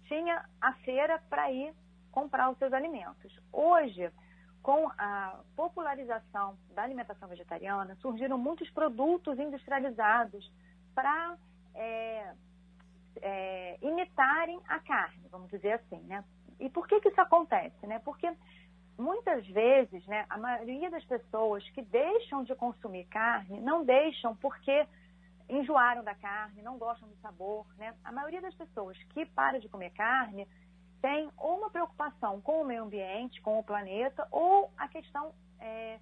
tinha 0.08 0.44
a 0.60 0.74
feira 0.74 1.22
para 1.30 1.52
ir 1.52 1.74
comprar 2.12 2.50
os 2.50 2.58
seus 2.58 2.74
alimentos. 2.74 3.40
Hoje, 3.54 4.12
com 4.64 4.90
a 4.98 5.40
popularização 5.56 6.58
da 6.74 6.82
alimentação 6.82 7.28
vegetariana, 7.28 7.96
surgiram 7.98 8.38
muitos 8.38 8.70
produtos 8.72 9.38
industrializados 9.38 10.52
para 10.96 11.38
é, 11.76 12.34
é, 13.22 13.78
imitarem 13.82 14.60
a 14.68 14.80
carne, 14.80 15.28
vamos 15.30 15.50
dizer 15.50 15.74
assim, 15.74 16.00
né? 16.04 16.24
E 16.60 16.70
por 16.70 16.88
que, 16.88 17.00
que 17.02 17.10
isso 17.10 17.22
acontece, 17.22 17.86
né? 17.86 18.00
Porque 18.00 18.32
muitas 18.98 19.46
vezes, 19.48 20.06
né, 20.08 20.26
a 20.30 20.38
maioria 20.38 20.90
das 20.90 21.04
pessoas 21.04 21.68
que 21.72 21.82
deixam 21.82 22.44
de 22.44 22.56
consumir 22.56 23.06
carne 23.06 23.60
não 23.60 23.84
deixam 23.84 24.36
porque 24.38 24.88
enjoaram 25.50 26.04
da 26.04 26.16
carne, 26.16 26.62
não 26.62 26.78
gostam 26.78 27.08
do 27.08 27.16
sabor, 27.18 27.66
né? 27.78 27.94
A 28.04 28.12
maioria 28.12 28.42
das 28.42 28.56
pessoas 28.56 28.98
que 29.10 29.26
para 29.26 29.60
de 29.60 29.70
comer 29.70 29.92
carne 29.92 30.48
tem 31.02 31.30
uma 31.38 31.70
preocupação 31.70 32.42
com 32.42 32.62
o 32.62 32.66
meio 32.66 32.84
ambiente, 32.84 33.42
com 33.42 33.60
o 33.60 33.64
planeta, 33.64 34.28
ou 34.32 34.72
a 34.78 34.88
questão 34.88 35.34
é, 35.60 36.00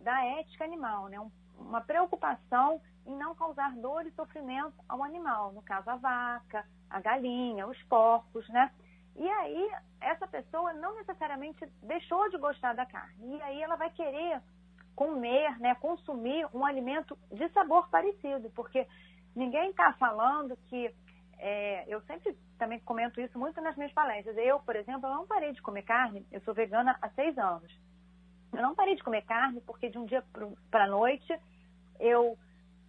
da 0.00 0.24
ética 0.24 0.64
animal, 0.64 1.08
né? 1.08 1.18
uma 1.58 1.80
preocupação 1.80 2.80
em 3.04 3.14
não 3.16 3.34
causar 3.34 3.74
dor 3.76 4.06
e 4.06 4.12
sofrimento 4.12 4.74
ao 4.88 5.02
animal, 5.02 5.52
no 5.52 5.62
caso 5.62 5.88
a 5.90 5.96
vaca, 5.96 6.66
a 6.90 7.00
galinha, 7.00 7.66
os 7.66 7.80
porcos, 7.84 8.48
né? 8.48 8.70
E 9.14 9.28
aí 9.28 9.70
essa 10.00 10.26
pessoa 10.26 10.72
não 10.74 10.94
necessariamente 10.96 11.64
deixou 11.82 12.28
de 12.30 12.38
gostar 12.38 12.74
da 12.74 12.84
carne, 12.84 13.36
e 13.36 13.42
aí 13.42 13.62
ela 13.62 13.76
vai 13.76 13.90
querer 13.90 14.42
comer, 14.96 15.58
né, 15.60 15.74
consumir 15.74 16.48
um 16.54 16.64
alimento 16.64 17.16
de 17.30 17.46
sabor 17.50 17.88
parecido, 17.90 18.50
porque 18.50 18.86
ninguém 19.34 19.70
está 19.70 19.92
falando 19.92 20.56
que 20.68 20.92
é, 21.38 21.84
eu 21.86 22.00
sempre 22.02 22.34
também 22.58 22.80
comento 22.80 23.20
isso 23.20 23.38
muito 23.38 23.60
nas 23.60 23.76
minhas 23.76 23.92
palestras. 23.92 24.34
Eu, 24.38 24.58
por 24.60 24.74
exemplo, 24.74 25.08
eu 25.08 25.14
não 25.14 25.26
parei 25.26 25.52
de 25.52 25.60
comer 25.60 25.82
carne, 25.82 26.26
eu 26.32 26.40
sou 26.40 26.54
vegana 26.54 26.98
há 27.02 27.10
seis 27.10 27.36
anos. 27.36 27.70
Eu 28.52 28.62
não 28.62 28.74
parei 28.74 28.96
de 28.96 29.02
comer 29.02 29.22
carne 29.22 29.60
porque 29.60 29.90
de 29.90 29.98
um 29.98 30.06
dia 30.06 30.24
para 30.70 30.84
a 30.84 30.88
noite 30.88 31.38
eu 32.00 32.38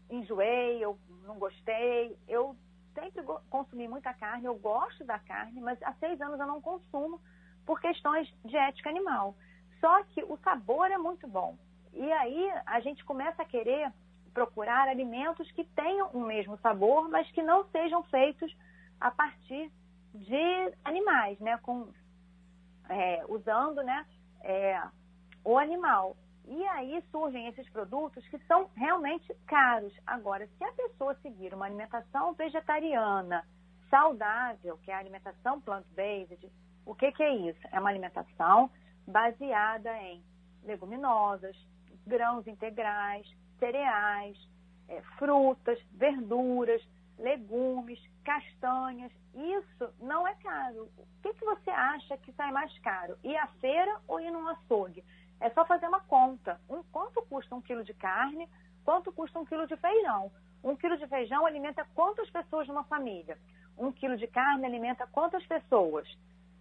enjoei, 0.09 0.81
eu 0.81 0.97
não 1.23 1.37
gostei. 1.37 2.17
Eu 2.25 2.55
sempre 2.93 3.21
consumi 3.49 3.85
muita 3.89 4.13
carne, 4.13 4.45
eu 4.45 4.55
gosto 4.55 5.03
da 5.03 5.19
carne, 5.19 5.59
mas 5.59 5.81
há 5.83 5.93
seis 5.95 6.21
anos 6.21 6.39
eu 6.39 6.47
não 6.47 6.61
consumo 6.61 7.19
por 7.65 7.81
questões 7.81 8.33
de 8.45 8.55
ética 8.55 8.89
animal. 8.89 9.35
Só 9.81 10.03
que 10.05 10.23
o 10.23 10.37
sabor 10.37 10.89
é 10.89 10.97
muito 10.97 11.27
bom. 11.27 11.57
E 11.93 12.11
aí 12.11 12.51
a 12.65 12.79
gente 12.79 13.03
começa 13.03 13.41
a 13.41 13.45
querer 13.45 13.91
procurar 14.33 14.87
alimentos 14.87 15.49
que 15.51 15.63
tenham 15.63 16.09
o 16.09 16.21
mesmo 16.21 16.57
sabor, 16.59 17.09
mas 17.09 17.29
que 17.31 17.41
não 17.41 17.65
sejam 17.69 18.03
feitos 18.03 18.55
a 18.99 19.09
partir 19.09 19.71
de 20.13 20.73
animais, 20.83 21.39
né? 21.39 21.57
Com, 21.57 21.87
é, 22.89 23.23
usando 23.27 23.81
né, 23.83 24.05
é, 24.41 24.81
o 25.43 25.57
animal. 25.57 26.15
E 26.45 26.65
aí 26.69 27.03
surgem 27.11 27.47
esses 27.47 27.69
produtos 27.69 28.25
que 28.27 28.37
são 28.45 28.69
realmente 28.75 29.33
caros. 29.45 29.93
Agora, 30.05 30.47
se 30.57 30.63
a 30.63 30.71
pessoa 30.71 31.15
seguir 31.15 31.53
uma 31.53 31.65
alimentação 31.65 32.33
vegetariana 32.33 33.45
saudável, 33.89 34.77
que 34.83 34.91
é 34.91 34.93
a 34.93 34.99
alimentação 34.99 35.59
plant-based, 35.61 36.49
o 36.85 36.95
que, 36.95 37.11
que 37.11 37.23
é 37.23 37.35
isso? 37.35 37.59
É 37.71 37.79
uma 37.79 37.89
alimentação 37.89 38.69
baseada 39.05 39.91
em 40.03 40.23
leguminosas, 40.63 41.55
grãos 42.07 42.47
integrais, 42.47 43.27
cereais, 43.59 44.37
é, 44.87 45.01
frutas, 45.17 45.79
verduras, 45.91 46.81
legumes, 47.17 47.99
castanhas. 48.23 49.11
Isso 49.33 49.93
não 49.99 50.27
é 50.27 50.33
caro. 50.35 50.89
O 50.97 51.05
que, 51.21 51.33
que 51.33 51.45
você 51.45 51.69
acha 51.69 52.17
que 52.17 52.31
sai 52.33 52.51
mais 52.51 52.77
caro? 52.79 53.17
Ir 53.23 53.35
à 53.35 53.47
feira 53.59 53.99
ou 54.07 54.19
ir 54.19 54.31
num 54.31 54.47
açougue? 54.47 55.03
É 55.39 55.49
só 55.51 55.65
fazer 55.65 55.87
uma 55.87 56.01
conta. 56.01 56.59
Um, 56.69 56.81
quanto 56.91 57.21
custa 57.23 57.55
um 57.55 57.61
quilo 57.61 57.83
de 57.83 57.93
carne? 57.93 58.49
Quanto 58.83 59.11
custa 59.11 59.39
um 59.39 59.45
quilo 59.45 59.67
de 59.67 59.75
feijão? 59.77 60.31
Um 60.63 60.75
quilo 60.75 60.97
de 60.97 61.07
feijão 61.07 61.45
alimenta 61.45 61.85
quantas 61.93 62.29
pessoas 62.29 62.67
numa 62.67 62.83
família? 62.85 63.37
Um 63.77 63.91
quilo 63.91 64.17
de 64.17 64.27
carne 64.27 64.65
alimenta 64.65 65.05
quantas 65.07 65.45
pessoas? 65.45 66.07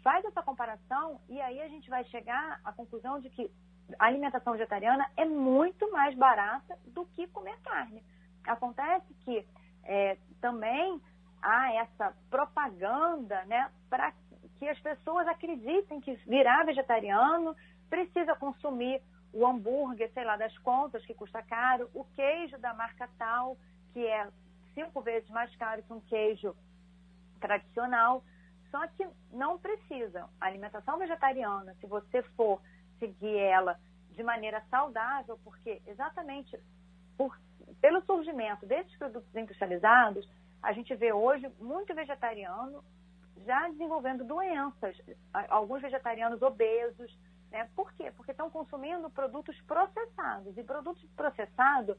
Faz 0.03 0.25
essa 0.25 0.43
comparação 0.43 1.21
e 1.29 1.41
aí 1.41 1.61
a 1.61 1.69
gente 1.69 1.89
vai 1.89 2.05
chegar 2.05 2.61
à 2.63 2.73
conclusão 2.73 3.19
de 3.21 3.31
que 3.31 3.51
a 3.99 4.07
alimentação 4.07 4.53
vegetariana 4.53 5.09
é 5.17 5.25
muito 5.25 5.91
mais 5.93 6.15
barata 6.17 6.79
do 6.87 7.05
que 7.07 7.27
comer 7.29 7.57
carne. 7.63 8.03
Acontece 8.47 9.13
que 9.25 9.47
é, 9.85 10.17
também 10.41 11.01
há 11.43 11.73
essa 11.75 12.15
propaganda 12.31 13.45
né, 13.45 13.71
para 13.89 14.13
que 14.59 14.69
as 14.69 14.79
pessoas 14.81 15.27
acreditem 15.29 16.01
que 16.01 16.15
virar 16.27 16.65
vegetariano 16.65 17.55
precisa 17.89 18.35
consumir 18.35 19.01
o 19.33 19.47
hambúrguer, 19.47 20.11
sei 20.13 20.25
lá, 20.25 20.37
das 20.37 20.57
contas, 20.59 21.05
que 21.05 21.15
custa 21.15 21.43
caro, 21.43 21.91
o 21.95 22.05
queijo 22.05 22.59
da 22.59 22.73
marca 22.73 23.09
tal, 23.19 23.57
que 23.93 24.05
é 24.05 24.27
cinco 24.75 25.01
vezes 25.01 25.29
mais 25.31 25.55
caro 25.57 25.83
que 25.83 25.93
um 25.93 26.01
queijo 26.01 26.57
tradicional. 27.41 28.25
Só 28.71 28.87
que 28.89 29.07
não 29.33 29.59
precisa. 29.59 30.29
A 30.41 30.47
alimentação 30.47 30.99
vegetariana, 30.99 31.75
se 31.81 31.87
você 31.87 32.23
for 32.37 32.61
seguir 32.99 33.37
ela 33.37 33.79
de 34.11 34.23
maneira 34.23 34.63
saudável, 34.71 35.39
porque 35.45 35.81
exatamente 35.87 36.59
por, 37.17 37.39
pelo 37.81 38.01
surgimento 38.03 38.67
desses 38.67 38.97
produtos 38.97 39.35
industrializados, 39.35 40.29
a 40.63 40.73
gente 40.73 40.95
vê 40.95 41.13
hoje 41.13 41.49
muito 41.61 41.95
vegetariano 41.95 42.83
já 43.45 43.69
desenvolvendo 43.69 44.25
doenças, 44.25 44.97
alguns 45.49 45.83
vegetarianos 45.83 46.41
obesos. 46.43 47.17
Né? 47.51 47.69
Por 47.77 47.93
quê? 47.93 48.11
Porque 48.17 48.33
estão 48.33 48.51
consumindo 48.51 49.11
produtos 49.11 49.61
processados. 49.63 50.57
E 50.57 50.65
produtos 50.65 51.05
processados, 51.15 51.97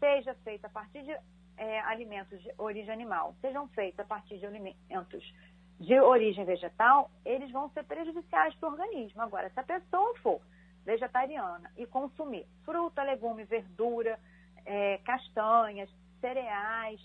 seja 0.00 0.34
feito 0.42 0.64
a 0.64 0.70
partir 0.70 1.02
de 1.04 1.16
é, 1.56 1.80
alimentos 1.80 2.40
de 2.40 2.52
origem 2.56 2.92
animal, 2.92 3.34
sejam 3.40 3.68
feitos 3.68 4.00
a 4.00 4.04
partir 4.04 4.38
de 4.38 4.46
alimentos 4.46 5.34
de 5.78 6.00
origem 6.00 6.44
vegetal, 6.44 7.10
eles 7.24 7.50
vão 7.50 7.70
ser 7.70 7.84
prejudiciais 7.84 8.54
para 8.56 8.68
o 8.68 8.72
organismo. 8.72 9.22
Agora, 9.22 9.48
se 9.50 9.60
a 9.60 9.62
pessoa 9.62 10.14
for 10.22 10.40
vegetariana 10.84 11.70
e 11.76 11.86
consumir 11.86 12.46
fruta, 12.64 13.02
legume, 13.02 13.44
verdura, 13.44 14.18
é, 14.64 14.98
castanhas, 14.98 15.88
cereais, 16.20 17.00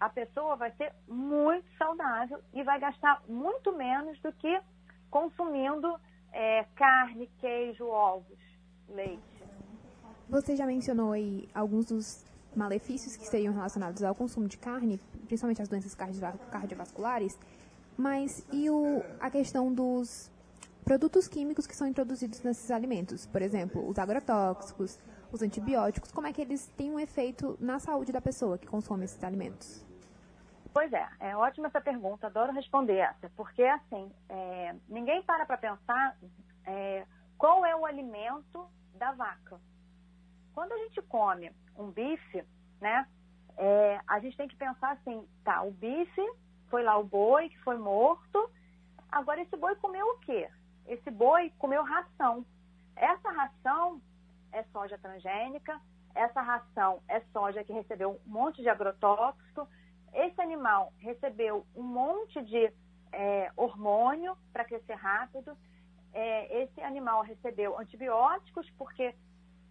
a 0.00 0.08
pessoa 0.08 0.56
vai 0.56 0.70
ser 0.72 0.92
muito 1.06 1.66
saudável 1.76 2.40
e 2.54 2.62
vai 2.62 2.78
gastar 2.78 3.22
muito 3.28 3.72
menos 3.72 4.18
do 4.20 4.32
que 4.32 4.60
consumindo 5.10 5.98
é, 6.32 6.64
carne, 6.76 7.28
queijo, 7.38 7.86
ovos, 7.86 8.38
leite. 8.88 9.44
Você 10.28 10.54
já 10.54 10.66
mencionou 10.66 11.12
aí 11.12 11.48
alguns 11.54 11.86
dos 11.86 12.24
malefícios 12.54 13.16
que 13.16 13.26
seriam 13.26 13.54
relacionados 13.54 14.02
ao 14.02 14.14
consumo 14.14 14.46
de 14.46 14.58
carne, 14.58 14.98
principalmente 15.26 15.62
as 15.62 15.68
doenças 15.68 15.94
cardiovasculares, 15.94 17.38
mas 17.98 18.46
e 18.52 18.70
o, 18.70 19.02
a 19.18 19.28
questão 19.28 19.74
dos 19.74 20.30
produtos 20.84 21.26
químicos 21.26 21.66
que 21.66 21.74
são 21.74 21.84
introduzidos 21.88 22.40
nesses 22.44 22.70
alimentos? 22.70 23.26
Por 23.26 23.42
exemplo, 23.42 23.86
os 23.88 23.98
agrotóxicos, 23.98 25.00
os 25.32 25.42
antibióticos, 25.42 26.12
como 26.12 26.28
é 26.28 26.32
que 26.32 26.40
eles 26.40 26.68
têm 26.68 26.92
um 26.92 27.00
efeito 27.00 27.58
na 27.60 27.80
saúde 27.80 28.12
da 28.12 28.20
pessoa 28.20 28.56
que 28.56 28.68
consome 28.68 29.04
esses 29.04 29.22
alimentos? 29.24 29.84
Pois 30.72 30.92
é, 30.92 31.08
é 31.18 31.36
ótima 31.36 31.66
essa 31.66 31.80
pergunta, 31.80 32.28
adoro 32.28 32.52
responder 32.52 32.98
essa, 32.98 33.28
porque 33.36 33.64
assim, 33.64 34.12
é, 34.28 34.76
ninguém 34.88 35.20
para 35.24 35.44
para 35.44 35.58
pensar 35.58 36.16
é, 36.64 37.04
qual 37.36 37.66
é 37.66 37.74
o 37.74 37.84
alimento 37.84 38.64
da 38.94 39.10
vaca. 39.10 39.60
Quando 40.54 40.72
a 40.72 40.78
gente 40.78 41.02
come 41.02 41.50
um 41.76 41.90
bife, 41.90 42.44
né, 42.80 43.08
é, 43.56 44.00
a 44.06 44.20
gente 44.20 44.36
tem 44.36 44.46
que 44.46 44.56
pensar 44.56 44.92
assim, 44.92 45.26
tá, 45.42 45.62
o 45.62 45.72
bife 45.72 46.22
foi 46.70 46.82
lá 46.82 46.96
o 46.96 47.04
boi 47.04 47.48
que 47.48 47.58
foi 47.60 47.76
morto, 47.76 48.50
agora 49.10 49.40
esse 49.40 49.56
boi 49.56 49.74
comeu 49.76 50.06
o 50.06 50.18
quê? 50.20 50.48
Esse 50.86 51.10
boi 51.10 51.52
comeu 51.58 51.82
ração. 51.82 52.44
Essa 52.96 53.30
ração 53.30 54.00
é 54.52 54.62
soja 54.64 54.98
transgênica, 54.98 55.80
essa 56.14 56.40
ração 56.40 57.00
é 57.08 57.20
soja 57.32 57.62
que 57.62 57.72
recebeu 57.72 58.20
um 58.26 58.30
monte 58.30 58.62
de 58.62 58.68
agrotóxico, 58.68 59.68
esse 60.12 60.40
animal 60.40 60.92
recebeu 60.98 61.66
um 61.76 61.82
monte 61.82 62.42
de 62.42 62.72
é, 63.12 63.52
hormônio 63.56 64.36
para 64.52 64.64
crescer 64.64 64.94
rápido, 64.94 65.56
é, 66.12 66.62
esse 66.62 66.80
animal 66.80 67.22
recebeu 67.22 67.78
antibióticos 67.78 68.68
porque 68.70 69.14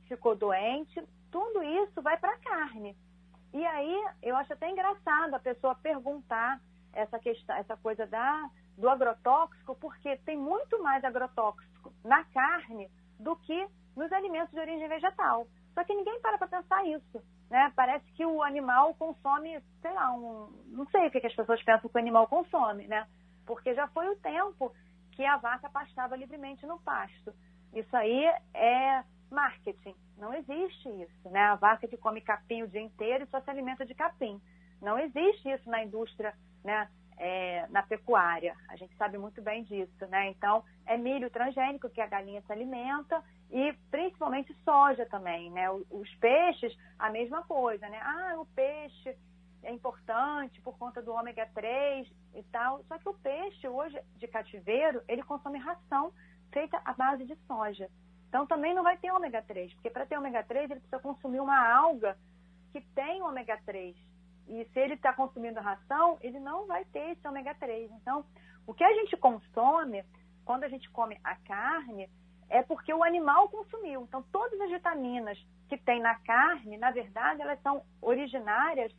ficou 0.08 0.36
doente, 0.36 1.04
tudo 1.32 1.62
isso 1.64 2.02
vai 2.02 2.18
para 2.18 2.34
a 2.34 2.38
carne. 2.38 2.96
E 3.54 3.66
aí 3.66 4.06
eu 4.22 4.36
acho 4.36 4.54
até 4.54 4.70
engraçado 4.70 5.34
a 5.34 5.40
pessoa 5.40 5.76
perguntar 5.76 6.62
essa 6.94 7.20
questão, 7.20 7.56
essa 7.56 7.78
coisa 7.78 8.06
da, 8.06 8.50
do 8.78 8.90
agrotóxico, 8.90 9.76
porque 9.76 10.18
tem 10.18 10.38
muito 10.38 10.82
mais 10.82 11.04
agrotóxico 11.04 11.94
na 12.04 12.24
carne 12.26 12.90
do 13.20 13.36
que 13.36 13.68
nos 13.96 14.12
alimentos 14.12 14.54
de 14.54 14.60
origem 14.60 14.88
vegetal. 14.88 15.48
Só 15.74 15.84
que 15.84 15.94
ninguém 15.94 16.20
para 16.22 16.38
para 16.38 16.48
pensar 16.48 16.86
isso. 16.86 17.24
Né? 17.50 17.72
Parece 17.76 18.06
que 18.14 18.26
o 18.26 18.44
animal 18.44 18.94
consome, 18.96 19.62
sei 19.82 19.94
lá, 19.94 20.12
um, 20.12 20.50
não 20.68 20.86
sei 20.88 21.08
o 21.08 21.12
que, 21.12 21.26
as 21.26 21.36
pessoas 21.36 21.64
pensam 21.64 21.90
que 21.90 21.96
o 21.96 22.00
animal 22.00 22.28
consome, 22.28 22.88
né? 22.88 23.08
Porque 23.46 23.74
já 23.74 23.88
foi 23.88 24.10
o 24.10 24.18
tempo 24.18 24.74
que 25.12 25.24
a 25.24 25.38
vaca 25.38 25.70
pastava 25.70 26.16
livremente 26.16 26.66
no 26.66 26.80
pasto. 26.80 27.34
Isso 27.74 27.96
aí 27.96 28.26
é 28.54 29.04
marketing. 29.32 29.96
Não 30.18 30.34
existe 30.34 30.90
isso, 30.90 31.30
né? 31.30 31.42
A 31.42 31.56
vaca 31.56 31.88
que 31.88 31.96
come 31.96 32.22
capim 32.22 32.64
o 32.64 32.68
dia 32.68 32.82
inteiro 32.82 33.24
e 33.24 33.28
só 33.28 33.40
se 33.40 33.50
alimenta 33.50 33.86
de 33.86 33.96
capim. 33.96 34.42
Não 34.82 35.00
existe 35.00 35.50
isso 35.50 35.70
na 35.70 35.84
indústria, 35.84 36.34
né? 36.64 36.88
É, 37.20 37.66
na 37.70 37.82
pecuária. 37.82 38.56
A 38.70 38.76
gente 38.76 38.96
sabe 38.96 39.18
muito 39.18 39.42
bem 39.42 39.64
disso, 39.64 40.06
né? 40.08 40.30
Então, 40.30 40.64
é 40.86 40.96
milho 40.96 41.32
transgênico 41.32 41.90
que 41.90 42.00
a 42.00 42.06
galinha 42.06 42.44
se 42.44 42.52
alimenta 42.52 43.24
e 43.50 43.74
principalmente 43.90 44.56
soja 44.64 45.04
também, 45.08 45.50
né? 45.50 45.68
Os 45.72 46.14
peixes, 46.16 46.78
a 47.00 47.10
mesma 47.10 47.42
coisa, 47.44 47.90
né? 47.90 48.00
Ah, 48.04 48.36
o 48.38 48.46
peixe 48.46 49.18
é 49.64 49.72
importante 49.72 50.62
por 50.62 50.78
conta 50.78 51.02
do 51.02 51.12
ômega 51.12 51.50
3 51.54 52.08
e 52.36 52.44
tal. 52.44 52.84
Só 52.88 52.98
que 52.98 53.10
o 53.10 53.14
peixe 53.16 53.68
hoje 53.68 54.00
de 54.18 54.28
cativeiro, 54.28 55.02
ele 55.08 55.24
consome 55.24 55.58
ração 55.58 56.14
feita 56.52 56.80
à 56.86 56.94
base 56.94 57.26
de 57.26 57.36
soja. 57.48 57.90
Então 58.30 58.46
também 58.46 58.74
não 58.74 58.84
vai 58.84 58.98
ter 58.98 59.12
ômega 59.12 59.42
3, 59.42 59.74
porque 59.74 59.90
para 59.90 60.06
ter 60.06 60.18
ômega 60.18 60.44
3 60.44 60.70
ele 60.70 60.80
precisa 60.80 61.02
consumir 61.02 61.40
uma 61.40 61.58
alga 61.68 62.18
que 62.72 62.82
tem 62.94 63.22
ômega 63.22 63.60
3. 63.66 63.96
E 64.48 64.66
se 64.66 64.80
ele 64.80 64.94
está 64.94 65.14
consumindo 65.14 65.60
ração, 65.60 66.18
ele 66.22 66.40
não 66.40 66.66
vai 66.66 66.86
ter 66.86 67.12
esse 67.12 67.28
ômega 67.28 67.54
3. 67.56 67.92
Então, 67.92 68.26
o 68.66 68.74
que 68.74 68.84
a 68.84 68.94
gente 68.94 69.18
consome, 69.18 70.04
quando 70.46 70.64
a 70.64 70.70
gente 70.70 70.90
come 70.92 71.20
a 71.24 71.36
carne, 71.36 72.10
é 72.50 72.64
porque 72.64 72.94
o 72.94 73.04
animal 73.04 73.50
consumiu. 73.50 74.04
Então, 74.04 74.24
todas 74.32 74.60
as 74.62 74.70
vitaminas 74.70 75.38
que 75.68 75.78
tem 75.78 76.02
na 76.02 76.16
carne, 76.16 76.78
na 76.78 76.92
verdade, 76.92 77.42
elas 77.42 77.62
são 77.62 77.84
originárias 78.02 78.94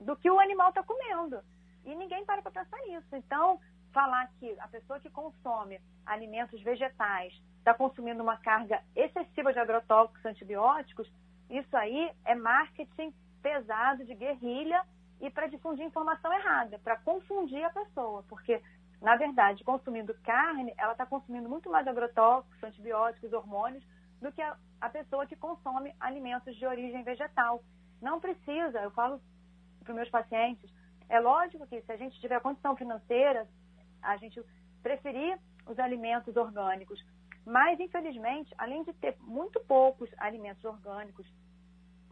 do 0.00 0.16
que 0.16 0.30
o 0.30 0.38
animal 0.38 0.68
está 0.68 0.82
comendo. 0.82 1.40
E 1.84 1.94
ninguém 1.94 2.24
para 2.24 2.42
para 2.42 2.62
pensar 2.62 2.78
nisso. 2.86 3.16
Então, 3.16 3.60
falar 3.92 4.28
que 4.38 4.54
a 4.60 4.68
pessoa 4.68 5.00
que 5.00 5.10
consome 5.10 5.80
alimentos 6.06 6.60
vegetais 6.62 7.32
está 7.58 7.74
consumindo 7.74 8.22
uma 8.22 8.36
carga 8.36 8.82
excessiva 8.94 9.52
de 9.52 9.58
agrotóxicos 9.58 10.24
antibióticos, 10.24 11.10
isso 11.50 11.76
aí 11.76 12.10
é 12.24 12.34
marketing 12.34 13.12
pesado 13.42 14.04
de 14.04 14.14
guerrilha 14.14 14.84
e 15.20 15.30
para 15.30 15.46
difundir 15.46 15.84
informação 15.84 16.32
errada, 16.32 16.78
para 16.78 16.96
confundir 16.98 17.62
a 17.64 17.70
pessoa, 17.70 18.24
porque 18.28 18.60
na 19.02 19.16
verdade, 19.16 19.64
consumindo 19.64 20.14
carne, 20.22 20.72
ela 20.78 20.92
está 20.92 21.04
consumindo 21.04 21.48
muito 21.48 21.68
mais 21.68 21.86
agrotóxicos, 21.88 22.62
antibióticos, 22.62 23.32
hormônios, 23.32 23.84
do 24.20 24.30
que 24.30 24.40
a, 24.40 24.56
a, 24.80 24.88
pessoa 24.88 25.26
que 25.26 25.34
consome 25.34 25.92
alimentos 25.98 26.54
de 26.54 26.64
origem 26.64 27.02
vegetal. 27.02 27.64
Não 28.00 28.20
precisa, 28.20 28.78
eu 28.80 28.92
falo 28.92 29.20
para 29.80 29.90
os 29.90 29.96
meus 29.96 30.08
pacientes, 30.08 30.70
é 31.08 31.18
lógico 31.18 31.66
que 31.66 31.82
se 31.82 31.90
a 31.90 31.96
gente 31.96 32.20
tiver 32.20 32.40
condição 32.40 32.76
financeira, 32.76 33.48
a 34.00 34.16
gente 34.16 34.40
preferir 34.84 35.36
os 35.66 35.76
alimentos 35.80 36.36
orgânicos. 36.36 37.04
Mas, 37.44 37.80
infelizmente, 37.80 38.54
além 38.56 38.84
de 38.84 38.92
ter 38.94 39.16
muito 39.20 39.58
poucos 39.66 40.08
alimentos 40.16 40.64
orgânicos 40.64 41.26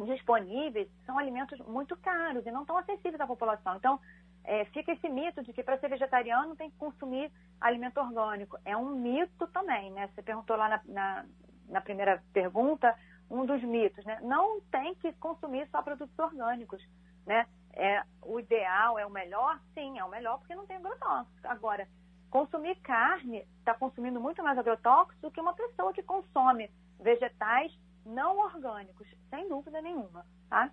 disponíveis, 0.06 0.88
são 1.04 1.18
alimentos 1.18 1.58
muito 1.66 1.96
caros 1.96 2.46
e 2.46 2.50
não 2.50 2.64
tão 2.64 2.76
acessíveis 2.76 3.20
à 3.20 3.26
população. 3.26 3.76
Então, 3.76 4.00
é, 4.44 4.64
fica 4.66 4.92
esse 4.92 5.08
mito 5.08 5.42
de 5.42 5.52
que 5.52 5.62
para 5.62 5.78
ser 5.78 5.88
vegetariano 5.88 6.56
tem 6.56 6.70
que 6.70 6.76
consumir 6.76 7.30
alimento 7.60 8.00
orgânico. 8.00 8.58
É 8.64 8.76
um 8.76 8.90
mito 8.96 9.46
também, 9.48 9.90
né? 9.92 10.08
Você 10.08 10.22
perguntou 10.22 10.56
lá 10.56 10.68
na, 10.68 10.80
na, 10.86 11.24
na 11.68 11.80
primeira 11.80 12.22
pergunta, 12.32 12.94
um 13.30 13.44
dos 13.44 13.62
mitos, 13.62 14.04
né? 14.04 14.18
Não 14.22 14.60
tem 14.62 14.94
que 14.96 15.12
consumir 15.14 15.68
só 15.70 15.82
produtos 15.82 16.18
orgânicos, 16.18 16.82
né? 17.26 17.46
É, 17.72 18.02
o 18.22 18.40
ideal 18.40 18.98
é 18.98 19.06
o 19.06 19.10
melhor? 19.10 19.60
Sim, 19.74 19.98
é 19.98 20.04
o 20.04 20.10
melhor 20.10 20.38
porque 20.38 20.54
não 20.54 20.66
tem 20.66 20.76
agrotóxico. 20.76 21.38
Agora, 21.44 21.86
consumir 22.30 22.74
carne 22.80 23.46
está 23.58 23.74
consumindo 23.74 24.20
muito 24.20 24.42
mais 24.42 24.58
agrotóxico 24.58 25.20
do 25.20 25.30
que 25.30 25.40
uma 25.40 25.54
pessoa 25.54 25.92
que 25.92 26.02
consome 26.02 26.70
vegetais 26.98 27.72
não 28.04 28.38
orgânicos, 28.38 29.08
sem 29.28 29.48
dúvida 29.48 29.80
nenhuma, 29.80 30.24
tá? 30.48 30.70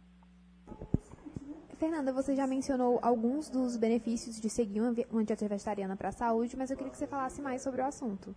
Fernanda, 1.78 2.12
você 2.12 2.36
já 2.36 2.48
mencionou 2.48 3.00
alguns 3.04 3.50
dos 3.50 3.78
benefícios 3.78 4.42
de 4.42 4.50
seguir 4.50 4.82
uma 4.82 5.24
dieta 5.24 5.48
vegetariana 5.48 5.96
para 5.96 6.10
a 6.10 6.12
saúde, 6.12 6.58
mas 6.58 6.72
eu 6.72 6.78
queria 6.78 6.92
que 6.92 6.98
você 6.98 7.06
falasse 7.06 7.42
mais 7.42 7.62
sobre 7.62 7.82
o 7.82 7.86
assunto. 7.86 8.36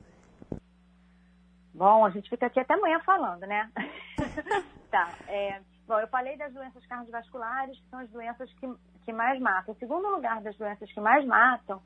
Bom, 1.73 2.05
a 2.05 2.11
gente 2.11 2.29
fica 2.29 2.47
aqui 2.47 2.61
até 2.61 2.75
amanhã 2.75 3.01
falando, 3.01 3.41
né? 3.47 3.71
tá. 4.91 5.15
É, 5.27 5.63
bom, 5.87 5.99
eu 5.99 6.09
falei 6.09 6.37
das 6.37 6.53
doenças 6.53 6.85
cardiovasculares, 6.85 7.79
que 7.79 7.89
são 7.89 8.01
as 8.01 8.11
doenças 8.11 8.53
que, 8.55 8.69
que 9.07 9.13
mais 9.13 9.41
matam. 9.41 9.73
O 9.75 9.79
segundo 9.79 10.09
lugar 10.11 10.43
das 10.43 10.57
doenças 10.57 10.93
que 10.93 11.01
mais 11.01 11.25
matam 11.25 11.83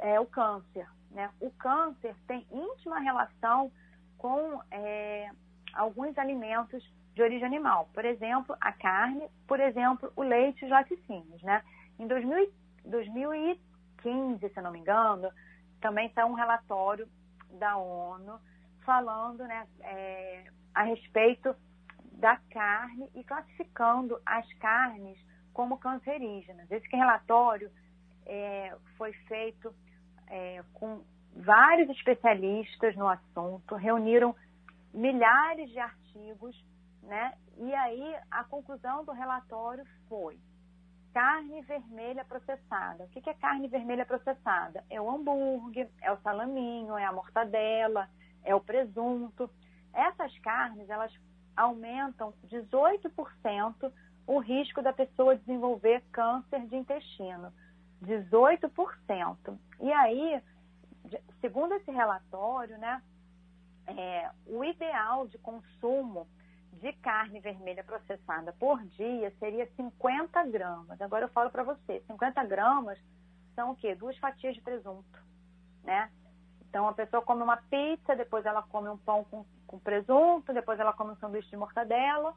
é 0.00 0.18
o 0.18 0.26
câncer. 0.26 0.88
Né? 1.12 1.30
O 1.40 1.50
câncer 1.52 2.16
tem 2.26 2.44
íntima 2.50 2.98
relação 2.98 3.70
com 4.18 4.60
é, 4.72 5.30
alguns 5.74 6.16
alimentos 6.18 6.82
de 7.14 7.22
origem 7.22 7.46
animal. 7.46 7.88
Por 7.92 8.04
exemplo, 8.04 8.56
a 8.60 8.72
carne, 8.72 9.28
por 9.46 9.60
exemplo, 9.60 10.12
o 10.16 10.22
leite 10.22 10.62
e 10.62 10.64
os 10.64 10.70
laticínios. 10.70 11.42
Né? 11.42 11.62
Em 11.98 12.06
2000, 12.06 12.52
2015, 12.84 14.48
se 14.48 14.60
não 14.60 14.72
me 14.72 14.78
engano, 14.78 15.30
também 15.80 16.06
está 16.06 16.24
um 16.24 16.34
relatório 16.34 17.08
da 17.50 17.76
ONU 17.76 18.38
falando 18.84 19.44
né, 19.44 19.66
é, 19.80 20.44
a 20.74 20.82
respeito 20.82 21.54
da 22.12 22.36
carne 22.50 23.10
e 23.14 23.24
classificando 23.24 24.20
as 24.24 24.50
carnes 24.54 25.18
como 25.52 25.78
cancerígenas. 25.78 26.70
Esse 26.70 26.88
relatório 26.96 27.70
é, 28.26 28.74
foi 28.96 29.12
feito 29.12 29.74
é, 30.28 30.62
com 30.72 31.02
vários 31.34 31.88
especialistas 31.90 32.94
no 32.96 33.08
assunto, 33.08 33.74
reuniram 33.74 34.34
milhares 34.92 35.70
de 35.70 35.78
artigos, 35.78 36.64
né? 37.02 37.34
E 37.56 37.74
aí 37.74 38.16
a 38.30 38.44
conclusão 38.44 39.04
do 39.04 39.12
relatório 39.12 39.84
foi 40.08 40.38
carne 41.12 41.60
vermelha 41.62 42.24
processada. 42.24 43.04
O 43.04 43.08
que 43.08 43.28
é 43.28 43.34
carne 43.34 43.68
vermelha 43.68 44.06
processada? 44.06 44.82
É 44.88 45.00
o 45.00 45.10
hambúrguer, 45.10 45.88
é 46.00 46.10
o 46.10 46.18
salaminho, 46.18 46.96
é 46.96 47.04
a 47.04 47.12
mortadela, 47.12 48.08
é 48.42 48.54
o 48.54 48.60
presunto. 48.60 49.50
Essas 49.92 50.36
carnes, 50.38 50.88
elas 50.88 51.12
aumentam 51.56 52.32
18% 52.48 53.92
o 54.26 54.38
risco 54.38 54.80
da 54.80 54.92
pessoa 54.92 55.36
desenvolver 55.36 56.02
câncer 56.10 56.66
de 56.66 56.76
intestino. 56.76 57.52
18%. 58.02 59.58
E 59.80 59.92
aí, 59.92 60.42
segundo 61.40 61.74
esse 61.74 61.90
relatório, 61.90 62.78
né, 62.78 63.02
é, 63.86 64.30
o 64.46 64.64
ideal 64.64 65.26
de 65.26 65.38
consumo 65.38 66.26
de 66.74 66.92
carne 66.94 67.40
vermelha 67.40 67.84
processada 67.84 68.52
por 68.54 68.82
dia 68.84 69.32
seria 69.38 69.66
50 69.76 70.44
gramas. 70.46 71.00
Agora 71.00 71.26
eu 71.26 71.28
falo 71.28 71.50
para 71.50 71.62
você, 71.62 72.02
50 72.06 72.44
gramas 72.44 72.98
são 73.54 73.72
o 73.72 73.76
quê? 73.76 73.94
Duas 73.94 74.16
fatias 74.18 74.54
de 74.54 74.60
presunto, 74.60 75.18
né? 75.84 76.10
Então 76.68 76.88
a 76.88 76.92
pessoa 76.92 77.22
come 77.22 77.42
uma 77.42 77.56
pizza, 77.56 78.16
depois 78.16 78.46
ela 78.46 78.62
come 78.62 78.88
um 78.88 78.96
pão 78.96 79.24
com, 79.24 79.44
com 79.66 79.78
presunto, 79.78 80.52
depois 80.52 80.80
ela 80.80 80.92
come 80.92 81.12
um 81.12 81.16
sanduíche 81.16 81.50
de 81.50 81.56
mortadela. 81.56 82.34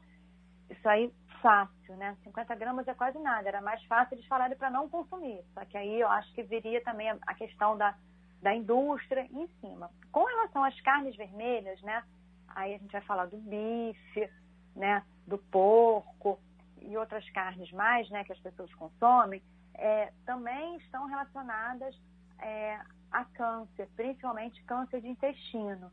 Isso 0.68 0.88
aí 0.88 1.12
fácil, 1.40 1.96
né? 1.96 2.16
50 2.22 2.54
gramas 2.56 2.86
é 2.86 2.94
quase 2.94 3.18
nada. 3.18 3.48
Era 3.48 3.60
mais 3.60 3.82
fácil 3.84 4.14
eles 4.14 4.26
falarem 4.26 4.56
para 4.56 4.70
não 4.70 4.88
consumir. 4.88 5.42
Só 5.54 5.64
que 5.64 5.76
aí 5.76 6.00
eu 6.00 6.08
acho 6.08 6.32
que 6.34 6.42
viria 6.42 6.82
também 6.82 7.08
a 7.08 7.34
questão 7.34 7.76
da, 7.76 7.96
da 8.42 8.54
indústria 8.54 9.26
em 9.30 9.46
cima. 9.60 9.90
Com 10.12 10.24
relação 10.24 10.64
às 10.64 10.78
carnes 10.80 11.16
vermelhas, 11.16 11.80
né? 11.82 12.02
Aí 12.48 12.74
a 12.74 12.78
gente 12.78 12.92
vai 12.92 13.02
falar 13.02 13.26
do 13.26 13.36
bife, 13.36 14.30
né? 14.74 15.02
Do 15.26 15.38
porco 15.38 16.38
e 16.80 16.96
outras 16.96 17.28
carnes 17.30 17.70
mais, 17.72 18.08
né? 18.10 18.24
Que 18.24 18.32
as 18.32 18.40
pessoas 18.40 18.72
consomem, 18.74 19.42
é, 19.74 20.12
também 20.24 20.76
estão 20.76 21.06
relacionadas 21.06 21.94
é, 22.38 22.80
a 23.10 23.24
câncer, 23.24 23.88
principalmente 23.96 24.62
câncer 24.64 25.00
de 25.00 25.08
intestino. 25.08 25.90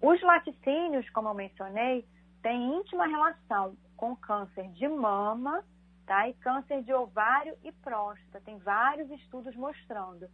Os 0.00 0.22
laticínios, 0.22 1.08
como 1.10 1.28
eu 1.28 1.34
mencionei, 1.34 2.06
têm 2.42 2.78
íntima 2.78 3.06
relação 3.06 3.76
com 3.96 4.14
câncer 4.14 4.68
de 4.72 4.86
mama, 4.86 5.64
tá? 6.06 6.28
E 6.28 6.34
câncer 6.34 6.82
de 6.82 6.92
ovário 6.92 7.56
e 7.64 7.72
próstata. 7.72 8.40
Tem 8.40 8.58
vários 8.58 9.10
estudos 9.10 9.54
mostrando. 9.56 10.28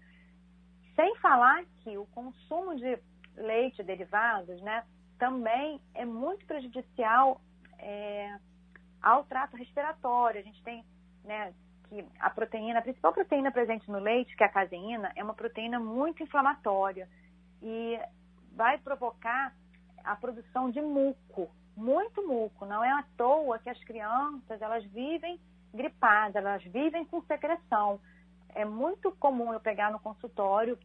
Sem 0.95 1.17
falar 1.17 1.65
que 1.83 1.97
o 1.99 2.07
consumo 2.07 2.77
de 2.77 2.99
leite 3.37 3.81
e 3.81 3.85
derivados, 3.85 4.61
né, 4.63 4.85
também 5.19 5.81
é 5.95 6.05
muito 6.05 6.47
prejudicial 6.47 7.41
é, 7.79 8.39
ao 9.03 9.25
trato 9.25 9.57
respiratório. 9.57 10.41
A 10.41 10.45
gente 10.45 10.63
tem, 10.63 10.85
né, 11.25 11.53
que 11.89 12.05
a 12.19 12.31
proteína, 12.31 12.79
a 12.79 12.83
principal 12.83 13.13
proteína 13.13 13.51
presente 13.51 13.91
no 13.91 13.99
leite, 13.99 14.37
que 14.37 14.43
é 14.43 14.47
a 14.47 14.53
caseína, 14.53 15.13
é 15.17 15.23
uma 15.23 15.35
proteína 15.35 15.79
muito 15.79 16.23
inflamatória 16.23 17.09
e 17.63 17.99
vai 18.53 18.79
provocar 18.79 19.53
a 20.05 20.15
produção 20.17 20.71
de 20.71 20.81
muco, 20.81 21.51
muito 21.77 22.27
muco. 22.27 22.67
Não 22.67 22.85
é 22.85 22.91
à 22.91 23.05
toa 23.17 23.59
que 23.59 23.71
as 23.71 23.83
crianças 23.85 24.61
elas 24.61 24.85
vivem 24.87 25.41
gripadas, 25.73 26.37
elas 26.37 26.63
vivem 26.65 27.05
com 27.05 27.21
secreção. 27.23 28.01
É 28.55 28.65
muito 28.65 29.13
comum 29.13 29.53
eu 29.53 29.61
pegar 29.61 29.91
no 29.91 29.99
consultório 29.99 30.79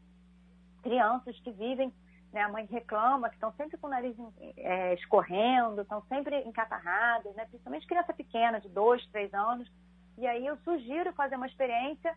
crianças 0.82 1.40
que 1.42 1.52
vivem, 1.52 1.94
né, 2.32 2.42
a 2.42 2.50
mãe 2.50 2.66
reclama 2.66 3.30
que 3.30 3.36
estão 3.36 3.52
sempre 3.54 3.78
com 3.78 3.88
o 3.88 3.90
nariz 3.90 4.16
é, 4.58 4.94
escorrendo, 4.94 5.82
estão 5.82 6.02
sempre 6.04 6.42
encatarradas, 6.44 7.36
né, 7.36 7.46
principalmente 7.46 7.88
criança 7.88 8.14
pequena, 8.14 8.60
de 8.60 8.70
dois, 8.70 9.06
três 9.08 9.34
anos. 9.34 9.70
E 10.18 10.28
aí 10.28 10.46
eu 10.46 10.58
sugiro 10.58 11.14
fazer 11.14 11.36
uma 11.36 11.48
experiência 11.48 12.16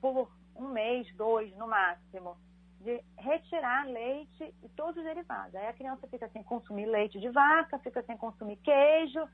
por 0.00 0.30
um 0.54 0.68
mês, 0.68 1.06
dois 1.16 1.54
no 1.56 1.66
máximo, 1.66 2.36
de 2.80 3.02
retirar 3.18 3.86
leite 3.86 4.54
e 4.62 4.68
todos 4.70 4.96
os 4.96 5.04
derivados. 5.04 5.54
Aí 5.54 5.66
a 5.66 5.72
criança 5.72 6.06
fica 6.08 6.28
sem 6.28 6.42
consumir 6.42 6.86
leite 6.86 7.20
de 7.20 7.28
vaca, 7.30 7.78
fica 7.78 8.02
sem 8.02 8.16
consumir 8.16 8.56
queijo, 8.56 9.26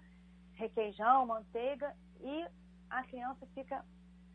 requeijão, 0.55 1.27
manteiga 1.27 1.95
e 2.21 2.47
a 2.91 3.03
criança 3.05 3.47
fica 3.55 3.85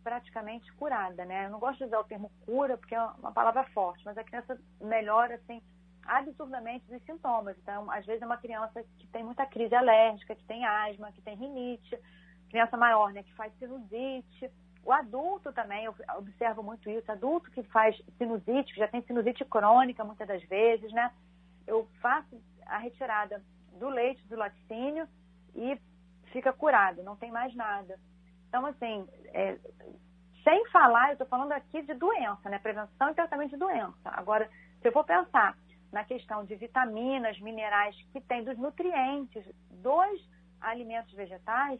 praticamente 0.03 0.71
curada, 0.73 1.25
né? 1.25 1.45
Eu 1.45 1.51
não 1.51 1.59
gosto 1.59 1.79
de 1.79 1.85
usar 1.85 1.99
o 1.99 2.05
termo 2.05 2.31
cura 2.45 2.77
porque 2.77 2.95
é 2.95 3.01
uma 3.01 3.31
palavra 3.31 3.63
forte, 3.65 4.03
mas 4.05 4.17
a 4.17 4.23
criança 4.23 4.59
melhora 4.79 5.35
assim 5.35 5.61
absurdamente 6.05 6.85
dos 6.87 7.01
sintomas. 7.03 7.57
Então, 7.59 7.89
às 7.91 8.05
vezes 8.05 8.21
é 8.21 8.25
uma 8.25 8.37
criança 8.37 8.83
que 8.97 9.07
tem 9.07 9.23
muita 9.23 9.45
crise 9.45 9.75
alérgica, 9.75 10.35
que 10.35 10.43
tem 10.45 10.65
asma, 10.65 11.11
que 11.11 11.21
tem 11.21 11.35
rinite, 11.35 11.97
criança 12.49 12.75
maior, 12.75 13.13
né, 13.13 13.23
que 13.23 13.33
faz 13.33 13.53
sinusite, 13.59 14.51
o 14.83 14.91
adulto 14.91 15.53
também, 15.53 15.85
eu 15.85 15.95
observo 16.17 16.63
muito 16.63 16.89
isso, 16.89 17.11
adulto 17.11 17.51
que 17.51 17.61
faz 17.63 17.95
sinusite, 18.17 18.73
que 18.73 18.79
já 18.79 18.87
tem 18.87 19.01
sinusite 19.03 19.45
crônica 19.45 20.03
muitas 20.03 20.27
das 20.27 20.43
vezes, 20.43 20.91
né? 20.91 21.11
Eu 21.67 21.87
faço 22.01 22.41
a 22.65 22.77
retirada 22.79 23.43
do 23.79 23.89
leite, 23.89 24.27
do 24.27 24.35
laticínio 24.35 25.07
e 25.55 25.79
fica 26.31 26.51
curado, 26.51 27.03
não 27.03 27.15
tem 27.15 27.31
mais 27.31 27.53
nada. 27.55 27.99
Então, 28.47 28.65
assim, 28.65 29.07
é, 29.33 29.57
sem 30.43 30.65
falar, 30.69 31.09
eu 31.09 31.13
estou 31.13 31.27
falando 31.27 31.51
aqui 31.51 31.81
de 31.83 31.93
doença, 31.93 32.49
né? 32.49 32.59
Prevenção 32.59 33.09
e 33.09 33.15
tratamento 33.15 33.51
de 33.51 33.57
doença. 33.57 33.95
Agora, 34.05 34.49
se 34.81 34.87
eu 34.87 34.91
for 34.91 35.03
pensar 35.03 35.55
na 35.91 36.03
questão 36.03 36.45
de 36.45 36.55
vitaminas, 36.55 37.39
minerais 37.39 37.95
que 38.11 38.21
tem 38.21 38.43
dos 38.43 38.57
nutrientes 38.57 39.45
dos 39.69 40.29
alimentos 40.59 41.13
vegetais, 41.13 41.79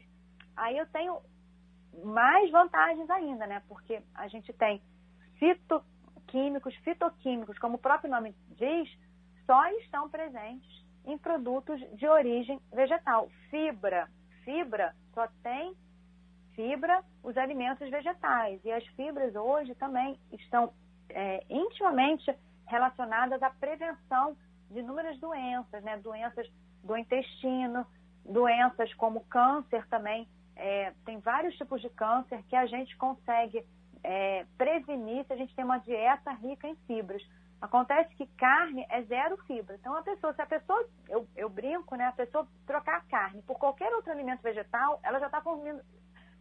aí 0.56 0.78
eu 0.78 0.86
tenho 0.88 1.20
mais 2.04 2.50
vantagens 2.52 3.10
ainda, 3.10 3.48
né? 3.48 3.62
Porque 3.68 4.02
a 4.14 4.28
gente 4.28 4.54
tem 4.54 4.82
fitoquímicos, 5.40 6.76
fitoquímicos, 6.78 7.58
como 7.58 7.76
o 7.76 7.80
próprio 7.80 8.12
nome 8.12 8.36
diz, 8.50 8.90
só 9.46 9.68
estão 9.80 10.10
presentes 10.10 10.86
em 11.06 11.18
produtos 11.18 11.80
de 11.98 12.08
origem 12.08 12.60
vegetal. 12.72 13.30
Fibra, 13.50 14.08
fibra 14.44 14.94
só 15.14 15.28
tem 15.42 15.76
fibra 16.56 17.04
os 17.24 17.38
alimentos 17.38 17.90
vegetais. 17.90 18.64
E 18.64 18.72
as 18.72 18.86
fibras 18.88 19.36
hoje 19.36 19.74
também 19.76 20.20
estão 20.32 20.74
é, 21.10 21.44
intimamente 21.50 22.34
relacionadas 22.68 23.42
à 23.44 23.50
prevenção 23.50 24.36
de 24.70 24.80
inúmeras 24.80 25.20
doenças, 25.20 25.84
né? 25.84 25.98
Doenças 25.98 26.48
do 26.84 26.98
intestino, 26.98 27.86
doenças 28.26 28.94
como 28.96 29.22
câncer 29.26 29.86
também 29.88 30.28
é, 30.56 30.94
tem 31.06 31.20
vários 31.20 31.56
tipos 31.56 31.82
de 31.82 31.90
câncer 31.90 32.44
que 32.44 32.56
a 32.56 32.68
gente 32.68 32.96
consegue 32.98 33.66
é, 34.04 34.46
prevenir 34.58 35.26
se 35.26 35.34
a 35.34 35.36
gente 35.36 35.56
tem 35.56 35.66
uma 35.66 35.80
dieta 35.80 36.32
rica 36.34 36.68
em 36.68 36.76
fibras. 36.88 37.22
Acontece 37.60 38.14
que 38.16 38.26
carne 38.38 38.86
é 38.90 39.02
zero 39.04 39.38
fibra. 39.46 39.76
Então, 39.76 39.96
a 39.96 40.02
pessoa, 40.02 40.34
se 40.34 40.42
a 40.42 40.46
pessoa, 40.46 40.84
eu, 41.10 41.28
eu 41.36 41.50
brinco, 41.50 41.96
né? 41.96 42.06
A 42.06 42.12
pessoa 42.12 42.48
trocar 42.66 42.98
a 42.98 43.02
carne 43.02 43.42
por 43.44 43.58
qualquer 43.58 43.94
outro 43.94 44.12
alimento 44.12 44.42
vegetal, 44.42 45.00
ela 45.04 45.20
já 45.20 45.28
está 45.28 45.42
consumindo 45.42 45.82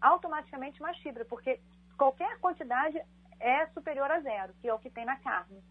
automaticamente 0.01 0.81
mais 0.81 0.97
fibra, 0.99 1.25
porque 1.25 1.61
qualquer 1.97 2.39
quantidade 2.39 3.01
é 3.39 3.67
superior 3.69 4.11
a 4.11 4.21
zero, 4.21 4.53
que 4.61 4.69
é 4.69 4.75
o 4.75 4.79
que 4.79 4.91
tem 4.91 5.05
na 5.05 5.17
carne. 5.17 5.63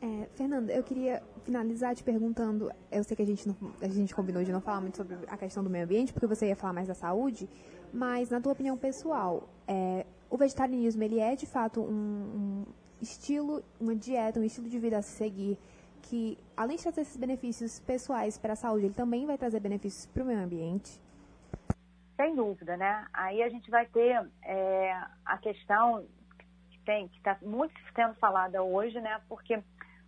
É, 0.00 0.26
Fernanda, 0.34 0.72
eu 0.72 0.82
queria 0.82 1.22
finalizar 1.44 1.94
te 1.94 2.04
perguntando, 2.04 2.70
eu 2.92 3.02
sei 3.02 3.16
que 3.16 3.22
a 3.22 3.26
gente, 3.26 3.48
não, 3.48 3.56
a 3.80 3.88
gente 3.88 4.14
combinou 4.14 4.44
de 4.44 4.52
não 4.52 4.60
falar 4.60 4.80
muito 4.80 4.96
sobre 4.96 5.16
a 5.26 5.36
questão 5.36 5.64
do 5.64 5.70
meio 5.70 5.84
ambiente, 5.84 6.12
porque 6.12 6.26
você 6.26 6.48
ia 6.48 6.56
falar 6.56 6.72
mais 6.72 6.86
da 6.86 6.94
saúde, 6.94 7.48
mas 7.92 8.28
na 8.28 8.40
tua 8.40 8.52
opinião 8.52 8.76
pessoal, 8.76 9.48
é, 9.66 10.04
o 10.28 10.36
vegetarianismo, 10.36 11.02
ele 11.02 11.18
é 11.18 11.34
de 11.34 11.46
fato 11.46 11.80
um, 11.80 11.86
um, 11.86 12.66
estilo, 13.00 13.62
uma 13.80 13.96
dieta, 13.96 14.38
um 14.38 14.44
estilo 14.44 14.68
de 14.68 14.78
vida 14.78 14.98
a 14.98 15.02
se 15.02 15.12
seguir, 15.12 15.58
que 16.02 16.38
além 16.56 16.76
de 16.76 16.82
trazer 16.82 17.00
esses 17.00 17.16
benefícios 17.16 17.80
pessoais 17.80 18.36
para 18.36 18.52
a 18.52 18.56
saúde, 18.56 18.86
ele 18.86 18.94
também 18.94 19.26
vai 19.26 19.38
trazer 19.38 19.60
benefícios 19.60 20.06
para 20.06 20.22
o 20.22 20.26
meio 20.26 20.40
ambiente? 20.40 21.00
Sem 22.16 22.34
dúvida, 22.34 22.76
né? 22.76 23.06
Aí 23.12 23.42
a 23.42 23.48
gente 23.48 23.70
vai 23.70 23.86
ter 23.86 24.26
é, 24.42 24.92
a 25.24 25.36
questão 25.38 26.06
que 26.70 26.78
tem 26.80 27.08
que 27.08 27.18
está 27.18 27.36
muito 27.42 27.74
sendo 27.94 28.14
falada 28.14 28.62
hoje, 28.62 29.00
né? 29.00 29.20
Porque 29.28 29.62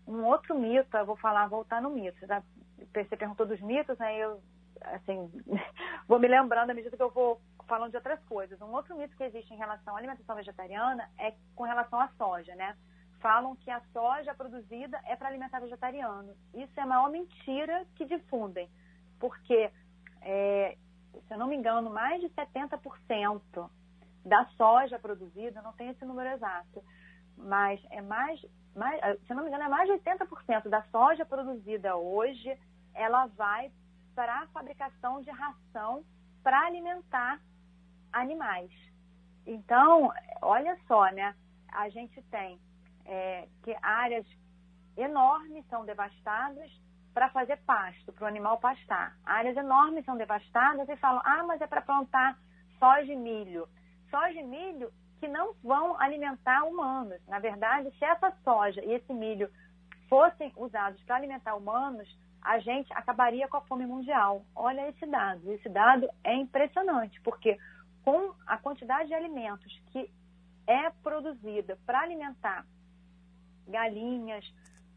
um 0.07 0.25
outro 0.25 0.59
mito, 0.59 0.97
eu 0.97 1.05
vou 1.05 1.17
falar, 1.17 1.47
voltar 1.49 1.83
no 1.83 1.91
mito. 1.91 2.19
Você 2.27 3.17
perguntou 3.17 3.47
dos 3.47 3.61
mitos, 3.61 3.99
né? 3.99 4.17
Eu, 4.17 4.41
assim, 4.83 5.31
vou 6.09 6.19
me 6.19 6.27
lembrando 6.27 6.71
à 6.71 6.75
medida 6.75 6.97
que 6.97 7.03
eu 7.03 7.11
vou 7.11 7.41
falando 7.67 7.91
de 7.91 7.97
outras 7.99 8.19
coisas. 8.25 8.61
Um 8.63 8.73
outro 8.73 8.97
mito 8.97 9.15
que 9.17 9.25
existe 9.25 9.53
em 9.53 9.59
relação 9.59 9.95
à 9.95 9.99
alimentação 9.99 10.35
vegetariana 10.35 11.09
é 11.19 11.35
com 11.55 11.65
relação 11.65 12.01
à 12.01 12.09
soja, 12.17 12.55
né? 12.55 12.75
Falam 13.21 13.55
que 13.57 13.71
a 13.71 13.83
soja 13.93 14.35
produzida 14.35 14.99
é 15.05 15.15
para 15.15 15.29
alimentar 15.29 15.61
vegetariano. 15.61 16.35
Isso 16.55 16.73
é 16.77 16.83
a 16.83 16.87
maior 16.87 17.11
mentira 17.11 17.85
que 17.97 18.07
difundem, 18.07 18.71
porque, 19.21 19.71
é, 20.23 20.79
se 21.13 21.35
eu 21.35 21.39
não 21.39 21.49
me 21.49 21.57
engano, 21.57 21.91
mais 21.91 22.21
de 22.21 22.29
70% 22.31 23.71
da 24.25 24.45
soja 24.57 24.99
produzida, 24.99 25.63
não 25.63 25.73
tem 25.73 25.89
esse 25.89 26.05
número 26.05 26.29
exato, 26.31 26.83
mas 27.37 27.81
é 27.91 28.03
mais, 28.03 28.41
mais 28.75 29.01
se 29.21 29.33
eu 29.33 29.37
não 29.37 29.43
me 29.45 29.49
engano, 29.49 29.65
é 29.65 29.69
mais 29.69 29.89
de 29.89 29.95
80% 29.95 30.69
da 30.69 30.83
soja 30.85 31.25
produzida 31.25 31.97
hoje, 31.97 32.59
ela 32.95 33.27
vai 33.27 33.71
para 34.15 34.43
a 34.43 34.47
fabricação 34.49 35.23
de 35.23 35.31
ração 35.31 36.05
para 36.43 36.67
alimentar 36.67 37.41
animais. 38.13 38.71
Então, 39.47 40.13
olha 40.43 40.77
só, 40.87 41.11
né? 41.13 41.35
A 41.71 41.89
gente 41.89 42.21
tem 42.23 42.61
é, 43.05 43.49
que 43.63 43.77
áreas 43.81 44.27
enormes 44.97 45.65
são 45.69 45.85
devastadas 45.85 46.71
para 47.19 47.31
fazer 47.31 47.57
pasto, 47.67 48.13
para 48.13 48.27
o 48.27 48.29
animal 48.29 48.59
pastar. 48.59 49.17
Áreas 49.25 49.57
enormes 49.57 50.05
são 50.05 50.17
devastadas 50.17 50.89
e 50.89 50.95
falam, 50.99 51.21
ah, 51.25 51.43
mas 51.43 51.61
é 51.61 51.67
para 51.67 51.83
plantar 51.83 52.39
soja 52.79 53.13
e 53.13 53.17
milho. 53.17 53.69
Soja 54.09 54.39
e 54.39 54.45
milho 54.45 54.89
que 55.19 55.27
não 55.27 55.53
vão 55.61 56.01
alimentar 56.01 56.63
humanos. 56.63 57.21
Na 57.27 57.41
verdade, 57.41 57.91
se 57.99 58.05
essa 58.05 58.31
soja 58.45 58.81
e 58.85 58.93
esse 58.93 59.13
milho 59.13 59.51
fossem 60.09 60.53
usados 60.57 61.03
para 61.03 61.17
alimentar 61.17 61.57
humanos, 61.57 62.09
a 62.41 62.61
gente 62.61 62.89
acabaria 62.93 63.49
com 63.49 63.57
a 63.57 63.63
fome 63.63 63.85
mundial. 63.85 64.45
Olha 64.55 64.89
esse 64.89 65.05
dado. 65.05 65.51
Esse 65.51 65.69
dado 65.69 66.09
é 66.23 66.37
impressionante, 66.37 67.21
porque 67.23 67.59
com 68.05 68.33
a 68.47 68.57
quantidade 68.59 69.09
de 69.09 69.15
alimentos 69.15 69.77
que 69.91 70.09
é 70.69 70.89
produzida 71.03 71.77
para 71.85 71.99
alimentar 71.99 72.65
galinhas, 73.67 74.45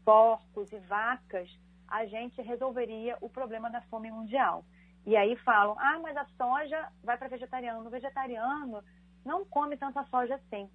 porcos 0.04 0.70
e 0.72 0.78
vacas, 0.78 1.50
a 1.92 2.06
gente 2.06 2.40
resolveria 2.40 3.18
o 3.20 3.28
problema 3.28 3.68
da 3.70 3.82
fome 3.82 4.10
mundial. 4.10 4.64
E 5.04 5.14
aí 5.14 5.36
falam, 5.36 5.76
ah, 5.78 5.98
mas 6.02 6.16
a 6.16 6.24
soja 6.38 6.88
vai 7.04 7.18
para 7.18 7.28
vegetariano. 7.28 7.86
O 7.86 7.90
vegetariano 7.90 8.82
não 9.22 9.44
come 9.44 9.76
tanta 9.76 10.02
soja 10.04 10.36
assim. 10.36 10.70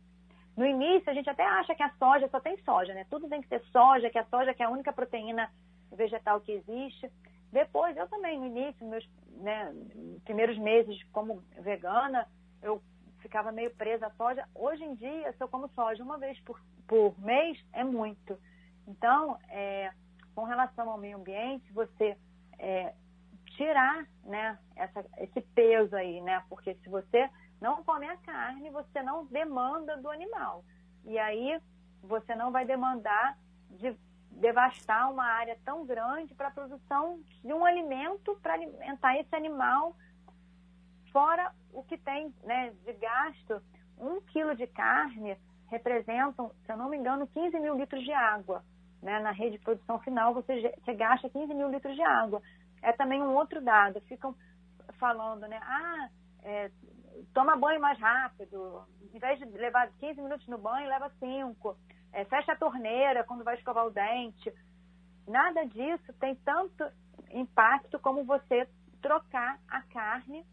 No 0.55 0.63
início, 0.63 1.09
a 1.09 1.13
gente 1.15 1.29
até 1.29 1.43
acha 1.43 1.73
que 1.73 1.81
a 1.81 1.91
soja 1.97 2.27
só 2.29 2.39
tem 2.39 2.55
soja, 2.63 2.93
né? 2.93 3.03
Tudo 3.09 3.27
tem 3.27 3.41
que 3.41 3.47
ter 3.47 3.63
soja, 3.71 4.11
que 4.11 4.19
a 4.19 4.25
soja 4.25 4.53
que 4.53 4.61
é 4.61 4.67
a 4.67 4.69
única 4.69 4.93
proteína 4.93 5.49
vegetal 5.91 6.39
que 6.39 6.51
existe. 6.51 7.11
Depois, 7.51 7.97
eu 7.97 8.07
também, 8.07 8.39
no 8.39 8.45
início, 8.45 8.85
meus 8.85 9.07
né, 9.37 9.73
primeiros 10.23 10.57
meses 10.59 11.01
como 11.11 11.41
vegana, 11.59 12.27
eu 12.61 12.79
ficava 13.19 13.51
meio 13.51 13.71
presa 13.75 14.05
à 14.05 14.11
soja. 14.11 14.47
Hoje 14.53 14.83
em 14.83 14.93
dia, 14.93 15.33
se 15.33 15.43
eu 15.43 15.47
como 15.47 15.67
soja 15.69 16.03
uma 16.03 16.19
vez 16.19 16.39
por, 16.41 16.61
por 16.87 17.19
mês, 17.19 17.57
é 17.73 17.83
muito. 17.83 18.37
Então, 18.87 19.37
é, 19.49 19.91
com 20.37 20.43
relação 20.43 20.87
ao 20.87 20.99
meio 20.99 21.17
ambiente, 21.17 21.73
você 21.73 22.15
é, 22.59 22.93
tirar 23.55 24.05
né, 24.23 24.59
essa, 24.75 25.03
esse 25.17 25.41
peso 25.41 25.95
aí, 25.95 26.21
né? 26.21 26.43
Porque 26.47 26.75
se 26.75 26.87
você 26.89 27.27
não 27.59 27.83
come 27.83 28.07
a 28.07 28.15
carne, 28.17 28.69
você 28.69 29.01
não 29.01 29.25
demanda 29.25 29.97
do 29.97 30.11
animal. 30.11 30.63
E 31.05 31.17
aí 31.17 31.59
você 32.03 32.35
não 32.35 32.51
vai 32.51 32.67
demandar 32.67 33.35
de 33.71 33.97
devastar 34.29 35.11
uma 35.11 35.25
área 35.25 35.57
tão 35.65 35.87
grande 35.87 36.35
para 36.35 36.49
a 36.49 36.51
produção 36.51 37.19
de 37.43 37.51
um 37.51 37.65
alimento 37.65 38.37
para 38.39 38.53
alimentar 38.53 39.17
esse 39.17 39.35
animal, 39.35 39.95
fora 41.11 41.51
o 41.73 41.81
que 41.81 41.97
tem 41.97 42.31
né, 42.43 42.75
de 42.85 42.93
gasto. 42.93 43.59
Um 43.97 44.21
quilo 44.21 44.55
de 44.55 44.67
carne 44.67 45.35
representam, 45.65 46.51
se 46.63 46.71
eu 46.71 46.77
não 46.77 46.89
me 46.89 46.97
engano, 46.97 47.25
15 47.25 47.59
mil 47.59 47.75
litros 47.75 48.03
de 48.03 48.13
água. 48.13 48.63
Né? 49.01 49.19
Na 49.19 49.31
rede 49.31 49.57
de 49.57 49.63
produção 49.63 49.99
final, 49.99 50.33
você, 50.33 50.73
você 50.83 50.93
gasta 50.93 51.29
15 51.29 51.53
mil 51.53 51.69
litros 51.69 51.95
de 51.95 52.01
água. 52.01 52.41
É 52.81 52.91
também 52.93 53.21
um 53.21 53.35
outro 53.35 53.61
dado. 53.61 54.01
Ficam 54.01 54.35
falando, 54.99 55.47
né? 55.47 55.59
Ah, 55.61 56.09
é, 56.43 56.71
toma 57.33 57.55
banho 57.55 57.79
mais 57.79 57.99
rápido. 57.99 58.83
Em 59.13 59.19
vez 59.19 59.39
de 59.39 59.45
levar 59.45 59.89
15 59.99 60.21
minutos 60.21 60.47
no 60.47 60.57
banho, 60.57 60.87
leva 60.87 61.11
5 61.19 61.77
é, 62.13 62.25
fecha 62.25 62.53
a 62.53 62.57
torneira 62.57 63.23
quando 63.23 63.43
vai 63.43 63.55
escovar 63.55 63.85
o 63.85 63.91
dente. 63.91 64.51
Nada 65.27 65.65
disso 65.65 66.13
tem 66.19 66.35
tanto 66.37 66.83
impacto 67.31 67.99
como 67.99 68.23
você 68.23 68.67
trocar 69.01 69.59
a 69.67 69.81
carne 69.83 70.45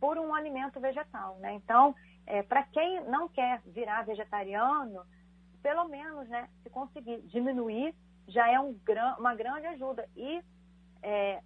por 0.00 0.16
um 0.18 0.34
alimento 0.34 0.80
vegetal, 0.80 1.38
né? 1.38 1.52
Então, 1.54 1.94
é, 2.26 2.42
para 2.42 2.62
quem 2.64 3.04
não 3.04 3.28
quer 3.28 3.60
virar 3.66 4.04
vegetariano, 4.04 5.02
pelo 5.62 5.88
menos, 5.88 6.28
né, 6.28 6.48
se 6.62 6.70
conseguir 6.70 7.20
diminuir, 7.22 7.94
já 8.26 8.50
é 8.50 8.60
um, 8.60 8.78
uma 9.18 9.34
grande 9.34 9.66
ajuda. 9.66 10.08
E, 10.16 10.42
é, 11.02 11.40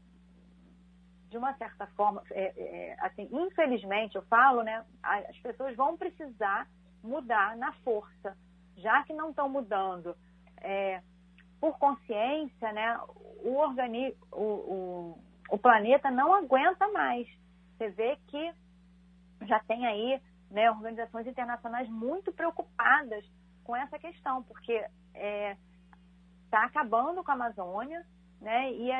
de 1.31 1.39
uma 1.39 1.55
certa 1.55 1.87
forma, 1.89 2.23
é, 2.31 2.53
é, 2.57 2.97
assim, 3.01 3.29
infelizmente, 3.33 4.17
eu 4.17 4.23
falo, 4.23 4.63
né, 4.63 4.85
as 5.03 5.39
pessoas 5.39 5.75
vão 5.77 5.97
precisar 5.97 6.69
mudar 7.03 7.57
na 7.57 7.73
força 7.85 8.37
já 8.77 9.03
que 9.05 9.13
não 9.13 9.31
estão 9.31 9.49
mudando 9.49 10.17
é, 10.61 11.03
por 11.61 11.79
consciência, 11.79 12.73
né, 12.73 12.99
o, 13.45 13.57
organi 13.57 14.17
o, 14.33 14.43
o, 14.43 15.19
o 15.51 15.59
planeta 15.59 16.11
não 16.11 16.35
aguenta 16.35 16.89
mais. 16.89 17.29
Você 17.77 17.91
vê 17.91 18.17
que 18.29 18.53
já 19.47 19.61
tem 19.61 19.87
aí 19.87 20.21
né, 20.51 20.71
organizações 20.71 21.27
internacionais 21.27 21.89
muito 21.89 22.33
preocupadas 22.33 23.25
com 23.65 23.75
essa 23.77 23.99
questão, 23.99 24.43
porque 24.43 24.73
está 24.73 24.91
é, 25.15 25.57
tá 26.51 26.65
acabando 26.65 27.23
com 27.23 27.31
a 27.31 27.35
Amazônia, 27.35 28.05
né, 28.41 28.73
e, 28.73 28.91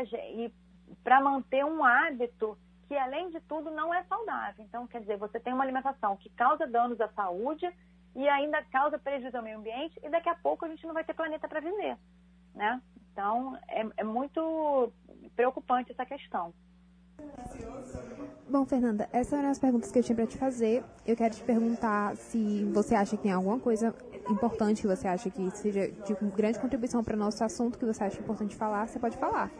e 0.45 0.55
para 1.03 1.21
manter 1.21 1.65
um 1.65 1.85
hábito 1.85 2.57
que, 2.87 2.97
além 2.97 3.31
de 3.31 3.41
tudo, 3.41 3.71
não 3.71 3.93
é 3.93 4.03
saudável. 4.05 4.65
Então, 4.65 4.87
quer 4.87 5.01
dizer, 5.01 5.17
você 5.17 5.41
tem 5.41 5.53
uma 5.53 5.65
alimentação 5.65 6.17
que 6.17 6.31
causa 6.31 6.67
danos 6.67 7.01
à 7.01 7.09
saúde 7.09 7.69
e 8.15 8.29
ainda 8.29 8.63
causa 8.65 8.99
prejuízo 8.99 9.37
ao 9.37 9.43
meio 9.43 9.59
ambiente 9.59 9.99
e 10.03 10.11
daqui 10.11 10.29
a 10.29 10.35
pouco 10.35 10.65
a 10.65 10.69
gente 10.69 10.87
não 10.87 10.95
vai 10.95 11.03
ter 11.03 11.15
planeta 11.15 11.49
para 11.49 11.61
viver, 11.61 11.97
né? 12.55 12.81
Então, 13.11 13.59
é, 13.69 13.87
é 13.97 14.05
muito 14.05 14.93
preocupante 15.35 15.93
essa 15.93 16.05
questão. 16.05 16.53
Bom, 18.49 18.67
Fernanda, 18.67 19.09
essas 19.13 19.39
eram 19.39 19.51
as 19.51 19.59
perguntas 19.59 19.91
que 19.91 19.99
eu 19.99 20.03
tinha 20.03 20.17
para 20.17 20.27
te 20.27 20.37
fazer. 20.37 20.85
Eu 21.07 21.17
quero 21.17 21.35
te 21.35 21.43
perguntar 21.43 22.17
se 22.17 22.65
você 22.73 22.95
acha 22.95 23.17
que 23.17 23.23
tem 23.23 23.33
alguma 23.33 23.59
coisa 23.59 23.95
importante 24.29 24.83
que 24.83 24.87
você 24.87 25.09
acha 25.09 25.31
que 25.31 25.51
seja 25.51 25.91
de 25.91 26.15
grande 26.35 26.59
contribuição 26.59 27.03
para 27.03 27.15
o 27.15 27.19
nosso 27.19 27.43
assunto 27.45 27.79
que 27.79 27.85
você 27.85 28.05
acha 28.05 28.21
importante 28.21 28.55
falar, 28.57 28.87
você 28.87 28.99
pode 28.99 29.17
falar. 29.17 29.51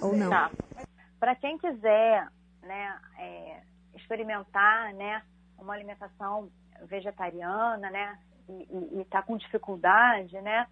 Ou 0.00 0.16
não. 0.16 0.30
Tá. 0.30 0.50
Para 1.18 1.34
quem 1.34 1.58
quiser 1.58 2.28
né, 2.62 3.00
é, 3.18 3.62
experimentar 3.94 4.92
né, 4.94 5.22
uma 5.58 5.74
alimentação 5.74 6.50
vegetariana, 6.86 7.90
né? 7.90 8.18
E 8.48 9.00
está 9.02 9.22
com 9.22 9.36
dificuldade, 9.36 10.40
né? 10.40 10.66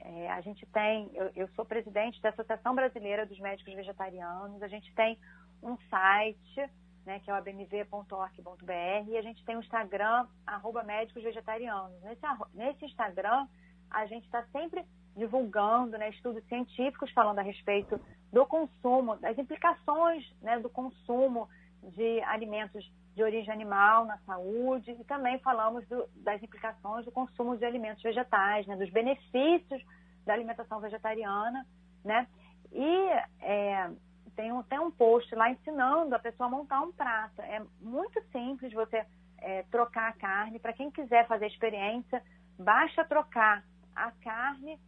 É, 0.00 0.30
a 0.30 0.40
gente 0.40 0.64
tem, 0.66 1.10
eu, 1.12 1.30
eu, 1.34 1.48
sou 1.48 1.64
presidente 1.64 2.20
da 2.22 2.28
Associação 2.28 2.74
Brasileira 2.74 3.26
dos 3.26 3.38
Médicos 3.40 3.74
Vegetarianos, 3.74 4.62
a 4.62 4.68
gente 4.68 4.94
tem 4.94 5.18
um 5.60 5.76
site, 5.90 6.70
né, 7.08 7.20
que 7.20 7.30
é 7.30 7.32
o 7.32 7.36
abmv.org.br, 7.36 9.08
e 9.08 9.16
a 9.16 9.22
gente 9.22 9.42
tem 9.46 9.56
o 9.56 9.60
Instagram, 9.60 10.26
arroba 10.46 10.82
médicos 10.82 11.22
vegetarianos. 11.22 11.98
Nesse, 12.02 12.20
nesse 12.52 12.84
Instagram, 12.84 13.48
a 13.90 14.04
gente 14.04 14.26
está 14.26 14.44
sempre 14.52 14.84
divulgando 15.16 15.96
né, 15.96 16.10
estudos 16.10 16.44
científicos 16.44 17.10
falando 17.12 17.38
a 17.38 17.42
respeito 17.42 17.98
do 18.30 18.44
consumo, 18.44 19.16
das 19.16 19.38
implicações 19.38 20.22
né, 20.42 20.60
do 20.60 20.68
consumo 20.68 21.48
de 21.82 22.20
alimentos 22.24 22.84
de 23.14 23.22
origem 23.22 23.54
animal 23.54 24.04
na 24.04 24.18
saúde 24.18 24.90
e 24.90 25.04
também 25.04 25.38
falamos 25.38 25.88
do, 25.88 26.06
das 26.16 26.42
implicações 26.42 27.06
do 27.06 27.10
consumo 27.10 27.56
de 27.56 27.64
alimentos 27.64 28.02
vegetais, 28.02 28.66
né, 28.66 28.76
dos 28.76 28.90
benefícios 28.90 29.82
da 30.26 30.34
alimentação 30.34 30.78
vegetariana, 30.78 31.66
né? 32.04 32.28
E 32.70 33.08
é, 33.40 33.90
tem 34.38 34.62
tem 34.62 34.78
um 34.78 34.90
post 34.92 35.34
lá 35.34 35.50
ensinando 35.50 36.14
a 36.14 36.18
pessoa 36.20 36.46
a 36.46 36.50
montar 36.50 36.80
um 36.80 36.92
prato. 36.92 37.42
É 37.42 37.60
muito 37.80 38.22
simples 38.30 38.72
você 38.72 39.04
é, 39.38 39.64
trocar 39.64 40.10
a 40.10 40.12
carne. 40.12 40.60
Para 40.60 40.72
quem 40.72 40.92
quiser 40.92 41.26
fazer 41.26 41.48
experiência, 41.48 42.22
basta 42.56 43.04
trocar 43.04 43.64
a 43.96 44.12
carne 44.22 44.78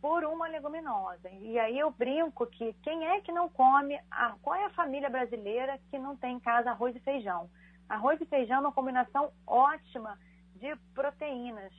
por 0.00 0.24
uma 0.24 0.48
leguminosa. 0.48 1.28
E 1.28 1.58
aí 1.58 1.78
eu 1.78 1.90
brinco 1.90 2.46
que 2.46 2.72
quem 2.82 3.06
é 3.06 3.20
que 3.20 3.30
não 3.30 3.46
come, 3.50 4.00
a, 4.10 4.34
qual 4.40 4.56
é 4.56 4.64
a 4.64 4.70
família 4.70 5.10
brasileira 5.10 5.78
que 5.90 5.98
não 5.98 6.16
tem 6.16 6.36
em 6.36 6.40
casa 6.40 6.70
arroz 6.70 6.96
e 6.96 7.00
feijão? 7.00 7.50
Arroz 7.90 8.18
e 8.22 8.24
feijão 8.24 8.56
é 8.56 8.60
uma 8.60 8.72
combinação 8.72 9.30
ótima 9.46 10.18
de 10.56 10.74
proteínas. 10.94 11.74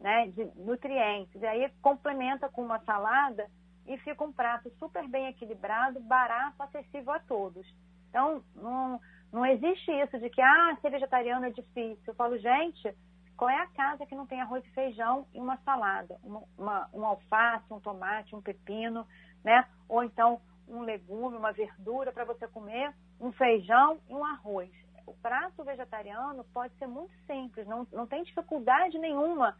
né, 0.00 0.26
de 0.28 0.44
nutrientes. 0.56 1.40
E 1.40 1.46
aí 1.46 1.70
complementa 1.80 2.48
com 2.48 2.62
uma 2.62 2.78
salada 2.80 3.46
e 3.86 3.98
fica 3.98 4.24
um 4.24 4.32
prato 4.32 4.70
super 4.78 5.06
bem 5.08 5.26
equilibrado, 5.26 6.00
barato, 6.00 6.62
acessível 6.62 7.12
a 7.12 7.20
todos. 7.20 7.66
Então, 8.08 8.42
não, 8.54 9.00
não 9.32 9.44
existe 9.44 9.90
isso 9.90 10.18
de 10.18 10.30
que, 10.30 10.40
ah, 10.40 10.76
ser 10.80 10.90
vegetariano 10.90 11.46
é 11.46 11.50
difícil. 11.50 12.04
Eu 12.06 12.14
falo, 12.14 12.38
gente, 12.38 12.94
qual 13.36 13.50
é 13.50 13.58
a 13.58 13.66
casa 13.68 14.06
que 14.06 14.14
não 14.14 14.26
tem 14.26 14.40
arroz 14.40 14.64
e 14.64 14.70
feijão 14.70 15.26
e 15.34 15.40
uma 15.40 15.56
salada? 15.58 16.18
Uma, 16.22 16.42
uma, 16.56 16.88
um 16.92 17.04
alface, 17.04 17.72
um 17.72 17.80
tomate, 17.80 18.34
um 18.34 18.40
pepino, 18.40 19.06
né? 19.42 19.66
Ou 19.88 20.02
então 20.04 20.40
um 20.66 20.80
legume, 20.80 21.36
uma 21.36 21.52
verdura 21.52 22.12
para 22.12 22.24
você 22.24 22.48
comer, 22.48 22.94
um 23.20 23.32
feijão 23.32 23.98
e 24.08 24.14
um 24.14 24.24
arroz. 24.24 24.70
O 25.06 25.12
prato 25.14 25.62
vegetariano 25.62 26.44
pode 26.44 26.74
ser 26.76 26.86
muito 26.86 27.12
simples, 27.26 27.66
não, 27.66 27.86
não 27.92 28.06
tem 28.06 28.22
dificuldade 28.22 28.98
nenhuma 28.98 29.54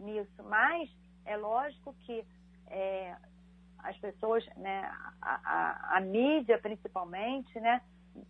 nisso, 0.00 0.42
mas 0.44 0.90
é 1.24 1.36
lógico 1.36 1.94
que 2.00 2.26
é, 2.66 3.16
as 3.80 3.96
pessoas, 3.98 4.44
né, 4.56 4.90
a, 5.22 5.40
a, 5.44 5.96
a 5.96 6.00
mídia 6.00 6.58
principalmente, 6.58 7.58
né, 7.60 7.80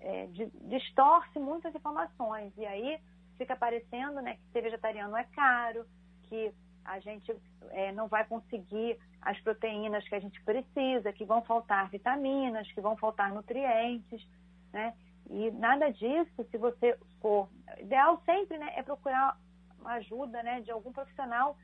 é, 0.00 0.28
distorce 0.62 1.38
muitas 1.38 1.74
informações 1.74 2.52
e 2.56 2.66
aí 2.66 3.00
fica 3.36 3.56
parecendo 3.56 4.20
né, 4.20 4.34
que 4.36 4.52
ser 4.52 4.62
vegetariano 4.62 5.16
é 5.16 5.24
caro, 5.24 5.86
que 6.24 6.52
a 6.84 6.98
gente 7.00 7.34
é, 7.70 7.92
não 7.92 8.08
vai 8.08 8.24
conseguir 8.24 8.98
as 9.20 9.38
proteínas 9.40 10.06
que 10.08 10.14
a 10.14 10.20
gente 10.20 10.42
precisa, 10.42 11.12
que 11.12 11.24
vão 11.24 11.42
faltar 11.42 11.88
vitaminas, 11.90 12.70
que 12.72 12.80
vão 12.80 12.96
faltar 12.96 13.32
nutrientes, 13.32 14.26
né? 14.72 14.94
E 15.30 15.50
nada 15.50 15.90
disso, 15.90 16.44
se 16.50 16.56
você 16.56 16.98
for... 17.20 17.48
Ideal 17.78 18.22
sempre 18.24 18.56
né, 18.56 18.72
é 18.76 18.82
procurar 18.82 19.36
ajuda 19.84 20.42
né, 20.42 20.60
de 20.62 20.70
algum 20.70 20.92
profissional 20.92 21.56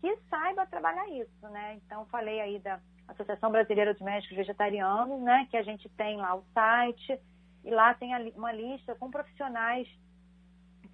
que 0.00 0.16
saiba 0.30 0.66
trabalhar 0.66 1.06
isso, 1.10 1.48
né? 1.50 1.74
Então, 1.74 2.06
falei 2.06 2.40
aí 2.40 2.58
da 2.58 2.80
Associação 3.10 3.50
Brasileira 3.50 3.92
dos 3.92 4.02
Médicos 4.02 4.36
Vegetarianos, 4.36 5.20
né? 5.20 5.46
Que 5.50 5.56
a 5.56 5.62
gente 5.62 5.88
tem 5.90 6.16
lá 6.16 6.34
o 6.34 6.44
site 6.54 7.18
e 7.64 7.70
lá 7.70 7.94
tem 7.94 8.10
uma 8.34 8.52
lista 8.52 8.94
com 8.94 9.10
profissionais 9.10 9.88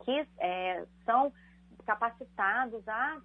que 0.05 0.27
é, 0.39 0.85
são 1.05 1.33
capacitados 1.85 2.87
a 2.89 3.21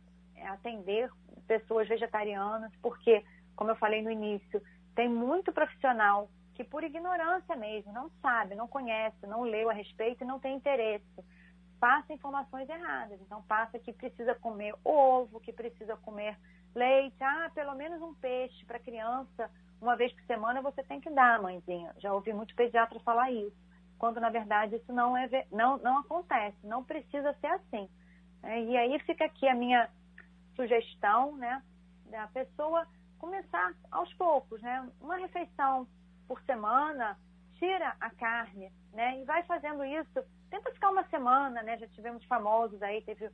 atender 0.45 1.09
pessoas 1.47 1.87
vegetarianas, 1.87 2.71
porque, 2.81 3.23
como 3.55 3.71
eu 3.71 3.75
falei 3.75 4.01
no 4.01 4.11
início, 4.11 4.61
tem 4.95 5.09
muito 5.09 5.51
profissional 5.51 6.29
que 6.53 6.63
por 6.63 6.83
ignorância 6.83 7.55
mesmo, 7.55 7.91
não 7.91 8.09
sabe, 8.21 8.55
não 8.55 8.67
conhece, 8.67 9.25
não 9.25 9.41
leu 9.41 9.69
a 9.69 9.73
respeito 9.73 10.23
e 10.23 10.27
não 10.27 10.39
tem 10.39 10.55
interesse, 10.55 11.23
passa 11.79 12.13
informações 12.13 12.69
erradas. 12.69 13.19
Então 13.21 13.41
passa 13.43 13.79
que 13.79 13.91
precisa 13.91 14.35
comer 14.35 14.75
ovo, 14.83 15.39
que 15.39 15.51
precisa 15.51 15.95
comer 15.97 16.37
leite, 16.75 17.23
ah, 17.23 17.51
pelo 17.53 17.75
menos 17.75 18.01
um 18.01 18.13
peixe 18.15 18.65
para 18.65 18.79
criança, 18.79 19.49
uma 19.81 19.95
vez 19.95 20.11
por 20.13 20.23
semana 20.23 20.61
você 20.61 20.83
tem 20.83 21.01
que 21.01 21.09
dar, 21.09 21.41
mãezinha. 21.41 21.93
Já 21.97 22.13
ouvi 22.13 22.33
muito 22.33 22.55
pediatra 22.55 22.99
falar 23.01 23.31
isso, 23.31 23.55
quando 23.97 24.19
na 24.19 24.29
verdade 24.29 24.75
isso 24.75 24.93
não 24.93 25.15
é 25.17 25.29
não 25.51 25.77
não 25.77 25.99
acontece, 25.99 26.57
não 26.63 26.83
precisa 26.83 27.33
ser 27.41 27.47
assim. 27.47 27.89
É, 28.43 28.61
e 28.63 28.77
aí 28.77 28.99
fica 29.01 29.25
aqui 29.25 29.47
a 29.47 29.55
minha 29.55 29.89
sugestão, 30.55 31.35
né, 31.37 31.61
da 32.09 32.27
pessoa 32.27 32.87
começar 33.19 33.73
aos 33.91 34.11
poucos, 34.13 34.61
né, 34.61 34.89
uma 34.99 35.15
refeição 35.17 35.87
por 36.27 36.41
semana, 36.41 37.17
tira 37.61 37.95
a 37.99 38.09
carne, 38.09 38.71
né? 38.91 39.21
E 39.21 39.25
vai 39.25 39.43
fazendo 39.43 39.85
isso. 39.85 40.23
Tenta 40.49 40.71
ficar 40.71 40.89
uma 40.89 41.03
semana, 41.09 41.61
né? 41.61 41.77
Já 41.77 41.87
tivemos 41.89 42.23
famosos 42.25 42.81
aí, 42.81 43.01
teve 43.03 43.29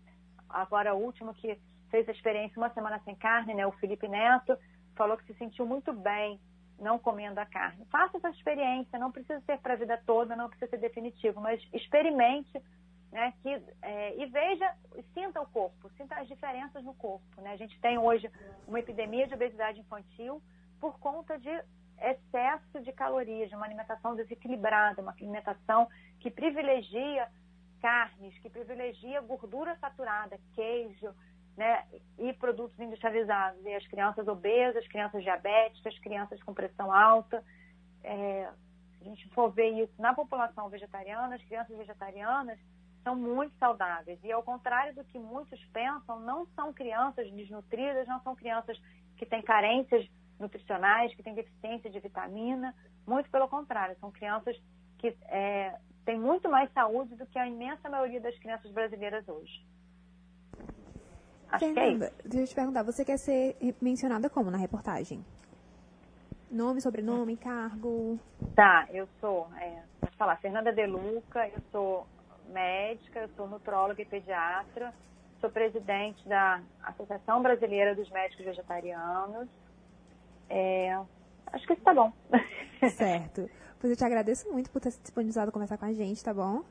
agora 0.50 0.93
o 0.93 1.02
último 1.02 1.34
que 1.34 1.58
fez 1.89 2.08
a 2.08 2.12
experiência 2.12 2.58
uma 2.58 2.69
semana 2.73 3.00
sem 3.06 3.15
carne, 3.15 3.54
né? 3.54 3.65
O 3.65 3.71
Felipe 3.73 4.08
Neto 4.08 4.58
falou 4.95 5.17
que 5.17 5.26
se 5.26 5.34
sentiu 5.36 5.65
muito 5.65 5.93
bem 5.93 6.39
não 6.80 7.00
comendo 7.00 7.39
a 7.39 7.45
carne. 7.45 7.86
Faça 7.86 8.17
essa 8.17 8.30
experiência, 8.30 9.00
não 9.00 9.12
precisa 9.12 9.41
ser 9.41 9.58
para 9.60 9.73
a 9.73 9.78
vida 9.78 10.02
toda, 10.06 10.36
não 10.36 10.50
precisa 10.50 10.69
ser 10.69 10.78
definitivo, 10.78 11.41
mas 11.41 11.62
experimente, 11.73 12.62
né? 13.12 13.34
Que, 13.41 13.62
é, 13.82 14.21
e 14.21 14.26
veja, 14.28 14.73
sinta 15.13 15.41
o 15.41 15.47
corpo, 15.47 15.89
sinta 15.97 16.15
as 16.15 16.28
diferenças 16.28 16.84
no 16.84 16.93
corpo, 16.93 17.41
né? 17.41 17.52
A 17.52 17.58
gente 17.58 17.80
tem 17.80 17.97
hoje 17.97 18.30
uma 18.67 18.80
epidemia 18.80 19.28
de 19.28 19.34
obesidade 19.34 19.80
infantil 19.80 20.41
por 20.80 21.00
conta 21.00 21.38
de 21.39 21.50
excesso 22.00 22.80
de 22.82 22.91
calorias, 22.91 23.50
de 23.50 23.56
uma 23.56 23.65
alimentação 23.65 24.15
desequilibrada, 24.15 25.02
uma 25.02 25.12
alimentação 25.12 25.88
que 26.19 26.30
privilegia 26.30 27.28
carnes, 27.82 28.38
que 28.39 28.50
privilegia 28.50 29.21
gordura 29.21 29.76
saturada, 29.78 30.39
queijo, 30.54 31.13
né, 31.58 31.84
e 32.20 32.32
produtos 32.34 32.80
industrializados. 32.80 33.60
E 33.65 33.74
as 33.74 33.86
crianças 33.88 34.28
obesas, 34.28 34.84
as 34.84 34.88
crianças 34.88 35.24
diabéticas, 35.24 35.93
as 35.93 36.00
crianças 36.00 36.41
com 36.43 36.54
pressão 36.54 36.93
alta. 36.93 37.43
É, 38.04 38.50
se 39.00 39.06
a 39.06 39.10
gente 39.10 39.28
for 39.30 39.50
ver 39.50 39.72
isso 39.72 39.93
na 40.00 40.13
população 40.13 40.70
vegetariana, 40.70 41.36
as 41.36 41.43
crianças 41.43 41.76
vegetarianas 41.76 42.60
são 43.04 43.15
muito 43.15 43.58
saudáveis. 43.58 44.20
E 44.24 44.32
ao 44.32 44.43
contrário 44.43 44.93
do 44.93 45.04
que 45.04 45.17
muitos 45.17 45.60
pensam, 45.74 46.20
não 46.20 46.46
são 46.56 46.72
crianças 46.72 47.30
desnutridas, 47.32 48.08
não 48.08 48.22
são 48.22 48.36
crianças 48.36 48.80
que 49.17 49.26
têm 49.26 49.41
carências 49.41 50.08
nutricionais, 50.39 51.13
que 51.15 51.24
têm 51.24 51.34
deficiência 51.34 51.89
de 51.89 52.00
vitamina. 52.00 52.76
Muito 53.06 53.32
pelo 53.32 53.48
contrário, 53.48 53.98
são 54.00 54.12
crianças 54.12 54.56
que 55.00 55.15
é, 55.26 55.76
têm 56.06 56.20
muito 56.20 56.50
mais 56.50 56.72
saúde 56.74 57.15
do 57.15 57.26
que 57.26 57.39
a 57.39 57.48
imensa 57.48 57.89
maioria 57.89 58.22
das 58.22 58.38
crianças 58.38 58.72
brasileiras 58.72 59.28
hoje. 59.28 59.65
Acho 61.50 61.66
Fernanda, 61.66 62.08
é 62.08 62.28
deixa 62.28 62.44
eu 62.44 62.48
te 62.48 62.56
perguntar, 62.56 62.84
você 62.84 63.06
quer 63.06 63.18
ser 63.18 63.56
mencionada 63.82 64.30
como 64.30 64.52
na 64.52 64.58
reportagem? 64.58 65.24
Nome, 66.52 66.82
sobrenome, 66.82 67.36
cargo? 67.38 68.20
Tá, 68.56 68.88
eu 68.92 69.08
sou, 69.20 69.48
é, 69.58 69.82
vou 70.02 70.12
falar, 70.18 70.38
Fernanda 70.38 70.72
Deluca, 70.72 71.48
eu 71.48 71.62
sou 71.72 72.08
médica, 72.50 73.20
eu 73.20 73.30
sou 73.36 73.48
nutróloga 73.48 74.02
e 74.02 74.06
pediatra, 74.06 74.94
sou 75.42 75.50
presidente 75.50 76.28
da 76.28 76.62
Associação 76.84 77.42
Brasileira 77.42 77.96
dos 77.96 78.10
Médicos 78.10 78.46
Vegetarianos, 78.46 79.50
é, 80.50 80.98
acho 81.48 81.68
que 81.68 81.74
isso 81.74 81.84
tá 81.84 81.94
bom. 81.94 82.12
Certo. 82.96 83.50
Pois 83.80 83.92
eu 83.92 83.98
te 83.98 84.06
agradeço 84.06 84.50
muito 84.52 84.72
por 84.72 84.82
ter 84.82 84.92
se 84.92 85.02
disponibilizado 85.02 85.50
a 85.50 85.52
conversar 85.52 85.78
com 85.78 85.86
a 85.86 85.94
gente, 85.94 86.24
tá 86.24 86.34
bom? 86.34 86.64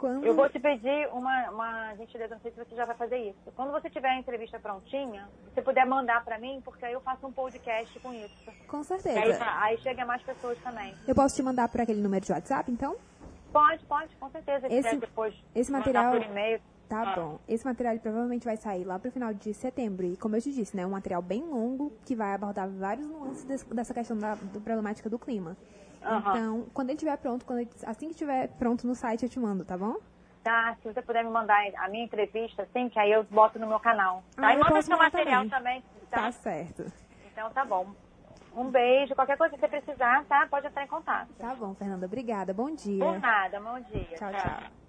Quando... 0.00 0.24
Eu 0.24 0.34
vou 0.34 0.48
te 0.48 0.58
pedir 0.58 1.08
uma, 1.12 1.50
uma 1.50 1.94
gentileza, 1.94 2.34
não 2.34 2.40
sei 2.40 2.50
se 2.52 2.56
você 2.56 2.74
já 2.74 2.86
vai 2.86 2.96
fazer 2.96 3.18
isso. 3.18 3.52
Quando 3.54 3.70
você 3.70 3.90
tiver 3.90 4.08
a 4.08 4.18
entrevista 4.18 4.58
prontinha, 4.58 5.28
você 5.52 5.60
puder 5.60 5.84
mandar 5.84 6.24
para 6.24 6.38
mim, 6.38 6.62
porque 6.64 6.86
aí 6.86 6.94
eu 6.94 7.02
faço 7.02 7.26
um 7.26 7.32
podcast 7.32 8.00
com 8.00 8.10
isso. 8.14 8.50
Com 8.66 8.82
certeza. 8.82 9.44
Aí, 9.44 9.74
aí 9.74 9.78
chega 9.82 10.06
mais 10.06 10.22
pessoas 10.22 10.56
também. 10.60 10.94
Eu 11.06 11.14
posso 11.14 11.36
te 11.36 11.42
mandar 11.42 11.68
por 11.68 11.82
aquele 11.82 12.00
número 12.00 12.24
de 12.24 12.32
WhatsApp, 12.32 12.72
então? 12.72 12.96
Pode, 13.52 13.84
pode, 13.84 14.16
com 14.16 14.30
certeza. 14.30 14.68
Esse, 14.72 14.96
depois 14.96 15.34
esse 15.54 15.70
material. 15.70 16.14
Tá 16.88 17.12
ah. 17.12 17.14
bom. 17.14 17.38
Esse 17.46 17.66
material 17.66 17.98
provavelmente 17.98 18.46
vai 18.46 18.56
sair 18.56 18.84
lá 18.84 18.98
pro 18.98 19.12
final 19.12 19.34
de 19.34 19.52
setembro. 19.52 20.06
E 20.06 20.16
como 20.16 20.34
eu 20.34 20.40
te 20.40 20.50
disse, 20.50 20.74
né, 20.74 20.82
é 20.82 20.86
um 20.86 20.90
material 20.90 21.20
bem 21.20 21.42
longo 21.42 21.92
que 22.06 22.16
vai 22.16 22.32
abordar 22.32 22.70
vários 22.70 23.06
nuances 23.06 23.44
dessa 23.64 23.92
questão 23.92 24.16
da 24.18 24.34
do 24.34 24.62
problemática 24.62 25.10
do 25.10 25.18
clima. 25.18 25.58
Uhum. 26.02 26.18
Então, 26.18 26.66
quando 26.72 26.90
ele 26.90 26.96
estiver 26.96 27.16
pronto, 27.18 27.44
quando 27.44 27.60
ele, 27.60 27.70
assim 27.84 28.06
que 28.06 28.12
estiver 28.12 28.48
pronto 28.58 28.86
no 28.86 28.94
site, 28.94 29.24
eu 29.24 29.28
te 29.28 29.38
mando, 29.38 29.64
tá 29.64 29.76
bom? 29.76 29.96
Tá, 30.42 30.74
se 30.80 30.90
você 30.90 31.02
puder 31.02 31.22
me 31.22 31.30
mandar 31.30 31.60
a 31.76 31.88
minha 31.88 32.04
entrevista, 32.04 32.62
assim, 32.62 32.88
que 32.88 32.98
aí 32.98 33.12
eu 33.12 33.24
boto 33.24 33.58
no 33.58 33.66
meu 33.66 33.78
canal. 33.78 34.24
Tá? 34.34 34.48
Ah, 34.48 34.54
e 34.54 34.58
manda 34.58 34.80
seu 34.80 34.96
material 34.96 35.48
também. 35.48 35.82
também 35.82 36.06
tá? 36.10 36.22
tá 36.22 36.32
certo. 36.32 36.90
Então 37.30 37.50
tá 37.50 37.64
bom. 37.64 37.94
Um 38.56 38.70
beijo. 38.70 39.14
Qualquer 39.14 39.36
coisa 39.36 39.54
que 39.54 39.60
você 39.60 39.68
precisar, 39.68 40.24
tá? 40.24 40.46
Pode 40.50 40.66
entrar 40.66 40.84
em 40.84 40.88
contato. 40.88 41.28
Tá 41.38 41.54
bom, 41.54 41.74
Fernanda. 41.74 42.06
Obrigada. 42.06 42.54
Bom 42.54 42.74
dia. 42.74 43.04
Por 43.04 43.20
nada. 43.20 43.60
Bom 43.60 43.80
dia. 43.80 44.16
tchau. 44.16 44.30
tchau. 44.32 44.40
tchau. 44.40 44.79